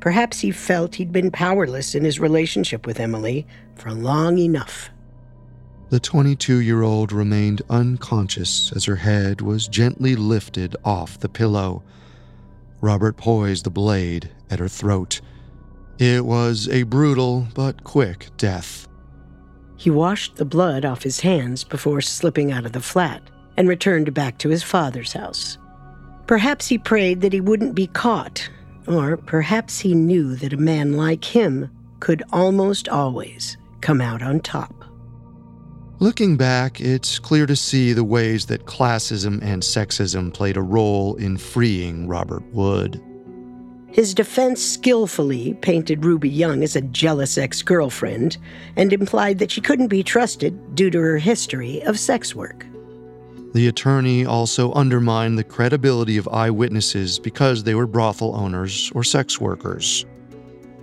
Perhaps 0.00 0.40
he 0.40 0.52
felt 0.52 0.94
he'd 0.94 1.12
been 1.12 1.30
powerless 1.30 1.94
in 1.94 2.04
his 2.04 2.20
relationship 2.20 2.86
with 2.86 3.00
Emily 3.00 3.46
for 3.74 3.92
long 3.92 4.38
enough. 4.38 4.90
The 5.90 6.00
22 6.00 6.60
year 6.60 6.82
old 6.82 7.12
remained 7.12 7.62
unconscious 7.70 8.72
as 8.74 8.84
her 8.84 8.96
head 8.96 9.40
was 9.40 9.68
gently 9.68 10.14
lifted 10.14 10.76
off 10.84 11.18
the 11.18 11.28
pillow. 11.28 11.82
Robert 12.80 13.16
poised 13.16 13.64
the 13.64 13.70
blade 13.70 14.30
at 14.50 14.58
her 14.58 14.68
throat. 14.68 15.20
It 15.98 16.24
was 16.24 16.68
a 16.68 16.84
brutal 16.84 17.48
but 17.54 17.82
quick 17.84 18.28
death. 18.36 18.86
He 19.76 19.90
washed 19.90 20.36
the 20.36 20.44
blood 20.44 20.84
off 20.84 21.02
his 21.02 21.20
hands 21.20 21.64
before 21.64 22.00
slipping 22.00 22.52
out 22.52 22.66
of 22.66 22.72
the 22.72 22.80
flat 22.80 23.22
and 23.56 23.68
returned 23.68 24.12
back 24.14 24.38
to 24.38 24.48
his 24.48 24.62
father's 24.62 25.12
house. 25.12 25.58
Perhaps 26.26 26.68
he 26.68 26.78
prayed 26.78 27.20
that 27.20 27.32
he 27.32 27.40
wouldn't 27.40 27.74
be 27.74 27.86
caught, 27.88 28.48
or 28.86 29.16
perhaps 29.16 29.80
he 29.80 29.94
knew 29.94 30.36
that 30.36 30.52
a 30.52 30.58
man 30.58 30.92
like 30.92 31.24
him 31.24 31.70
could 32.00 32.22
almost 32.32 32.88
always 32.88 33.56
come 33.80 34.00
out 34.00 34.22
on 34.22 34.40
top. 34.40 34.84
Looking 36.00 36.36
back, 36.36 36.80
it's 36.80 37.18
clear 37.18 37.44
to 37.46 37.56
see 37.56 37.92
the 37.92 38.04
ways 38.04 38.46
that 38.46 38.66
classism 38.66 39.42
and 39.42 39.60
sexism 39.60 40.32
played 40.32 40.56
a 40.56 40.62
role 40.62 41.16
in 41.16 41.36
freeing 41.36 42.06
Robert 42.06 42.44
Wood. 42.52 43.02
His 43.88 44.14
defense 44.14 44.62
skillfully 44.62 45.54
painted 45.54 46.04
Ruby 46.04 46.28
Young 46.28 46.62
as 46.62 46.76
a 46.76 46.82
jealous 46.82 47.36
ex 47.36 47.62
girlfriend 47.62 48.38
and 48.76 48.92
implied 48.92 49.40
that 49.40 49.50
she 49.50 49.60
couldn't 49.60 49.88
be 49.88 50.04
trusted 50.04 50.76
due 50.76 50.88
to 50.90 51.00
her 51.00 51.18
history 51.18 51.82
of 51.82 51.98
sex 51.98 52.32
work. 52.32 52.64
The 53.54 53.66
attorney 53.66 54.24
also 54.24 54.72
undermined 54.74 55.36
the 55.36 55.42
credibility 55.42 56.16
of 56.16 56.28
eyewitnesses 56.28 57.18
because 57.18 57.64
they 57.64 57.74
were 57.74 57.88
brothel 57.88 58.36
owners 58.36 58.92
or 58.94 59.02
sex 59.02 59.40
workers. 59.40 60.06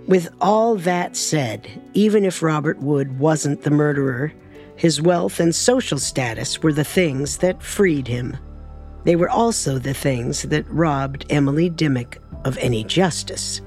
With 0.06 0.28
all 0.42 0.76
that 0.76 1.16
said, 1.16 1.66
even 1.94 2.22
if 2.22 2.42
Robert 2.42 2.78
Wood 2.80 3.18
wasn't 3.18 3.62
the 3.62 3.70
murderer, 3.70 4.32
his 4.76 5.00
wealth 5.00 5.40
and 5.40 5.54
social 5.54 5.98
status 5.98 6.62
were 6.62 6.72
the 6.72 6.84
things 6.84 7.38
that 7.38 7.62
freed 7.62 8.06
him. 8.06 8.36
They 9.04 9.16
were 9.16 9.30
also 9.30 9.78
the 9.78 9.94
things 9.94 10.42
that 10.42 10.68
robbed 10.68 11.24
Emily 11.30 11.70
Dimmock 11.70 12.18
of 12.44 12.58
any 12.58 12.84
justice, 12.84 13.60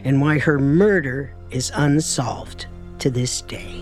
and 0.00 0.20
why 0.20 0.38
her 0.38 0.58
murder 0.58 1.34
is 1.50 1.72
unsolved 1.74 2.66
to 2.98 3.10
this 3.10 3.40
day. 3.40 3.80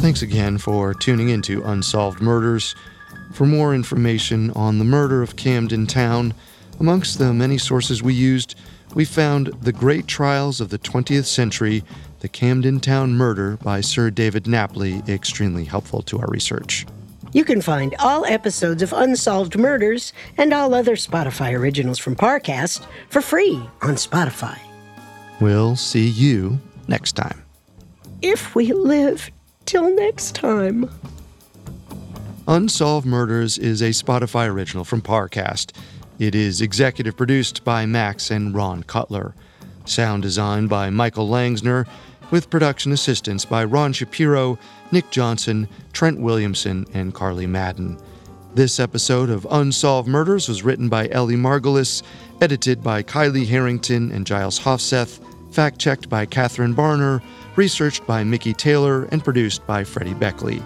Thanks 0.00 0.22
again 0.22 0.58
for 0.58 0.94
tuning 0.94 1.28
into 1.28 1.62
Unsolved 1.62 2.20
Murders. 2.20 2.74
For 3.32 3.46
more 3.46 3.74
information 3.74 4.50
on 4.50 4.78
the 4.78 4.84
murder 4.84 5.22
of 5.22 5.36
Camden 5.36 5.86
Town, 5.86 6.34
amongst 6.82 7.20
the 7.20 7.32
many 7.32 7.56
sources 7.56 8.02
we 8.02 8.12
used, 8.12 8.56
we 8.96 9.04
found 9.04 9.46
The 9.62 9.72
Great 9.72 10.08
Trials 10.08 10.60
of 10.60 10.70
the 10.70 10.80
20th 10.80 11.26
Century, 11.26 11.84
The 12.18 12.28
Camden 12.28 12.80
Town 12.80 13.12
Murder 13.12 13.56
by 13.58 13.80
Sir 13.80 14.10
David 14.10 14.44
Napley, 14.46 15.08
extremely 15.08 15.64
helpful 15.64 16.02
to 16.02 16.18
our 16.18 16.26
research. 16.26 16.84
You 17.32 17.44
can 17.44 17.60
find 17.60 17.94
all 18.00 18.26
episodes 18.26 18.82
of 18.82 18.92
Unsolved 18.92 19.56
Murders 19.56 20.12
and 20.36 20.52
all 20.52 20.74
other 20.74 20.96
Spotify 20.96 21.56
originals 21.56 22.00
from 22.00 22.16
Parcast 22.16 22.84
for 23.08 23.22
free 23.22 23.62
on 23.80 23.94
Spotify. 23.94 24.58
We'll 25.40 25.76
see 25.76 26.08
you 26.08 26.58
next 26.88 27.12
time. 27.12 27.44
If 28.22 28.56
we 28.56 28.72
live 28.72 29.30
till 29.66 29.94
next 29.94 30.34
time. 30.34 30.90
Unsolved 32.48 33.06
Murders 33.06 33.56
is 33.56 33.80
a 33.80 33.90
Spotify 33.90 34.48
original 34.48 34.84
from 34.84 35.00
Parcast. 35.00 35.70
It 36.22 36.36
is 36.36 36.60
executive 36.60 37.16
produced 37.16 37.64
by 37.64 37.84
Max 37.84 38.30
and 38.30 38.54
Ron 38.54 38.84
Cutler. 38.84 39.34
Sound 39.86 40.22
design 40.22 40.68
by 40.68 40.88
Michael 40.88 41.28
Langsner, 41.28 41.84
with 42.30 42.48
production 42.48 42.92
assistance 42.92 43.44
by 43.44 43.64
Ron 43.64 43.92
Shapiro, 43.92 44.56
Nick 44.92 45.10
Johnson, 45.10 45.66
Trent 45.92 46.20
Williamson, 46.20 46.86
and 46.94 47.12
Carly 47.12 47.48
Madden. 47.48 47.98
This 48.54 48.78
episode 48.78 49.30
of 49.30 49.48
Unsolved 49.50 50.06
Murders 50.06 50.48
was 50.48 50.62
written 50.62 50.88
by 50.88 51.08
Ellie 51.08 51.34
Margulis, 51.34 52.04
edited 52.40 52.84
by 52.84 53.02
Kylie 53.02 53.48
Harrington 53.48 54.12
and 54.12 54.24
Giles 54.24 54.60
Hofseth, 54.60 55.18
fact 55.50 55.80
checked 55.80 56.08
by 56.08 56.24
Catherine 56.24 56.72
Barner, 56.72 57.20
researched 57.56 58.06
by 58.06 58.22
Mickey 58.22 58.54
Taylor, 58.54 59.06
and 59.06 59.24
produced 59.24 59.66
by 59.66 59.82
Freddie 59.82 60.14
Beckley. 60.14 60.62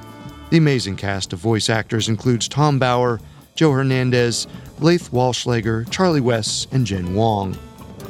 The 0.50 0.58
amazing 0.58 0.96
cast 0.96 1.32
of 1.32 1.38
voice 1.38 1.70
actors 1.70 2.10
includes 2.10 2.46
Tom 2.46 2.78
Bauer, 2.78 3.20
Joe 3.56 3.72
Hernandez, 3.72 4.46
Laith 4.80 5.10
Walschlager, 5.10 5.90
Charlie 5.90 6.20
West, 6.20 6.68
and 6.72 6.86
Jen 6.86 7.14
Wong. 7.14 7.58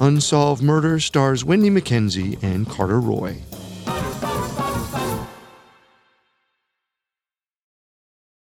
Unsolved 0.01 0.63
Murder 0.63 0.99
stars 0.99 1.45
Wendy 1.45 1.71
McKenzie 1.71 2.43
and 2.43 2.69
Carter 2.69 3.01
Roy. 3.01 3.39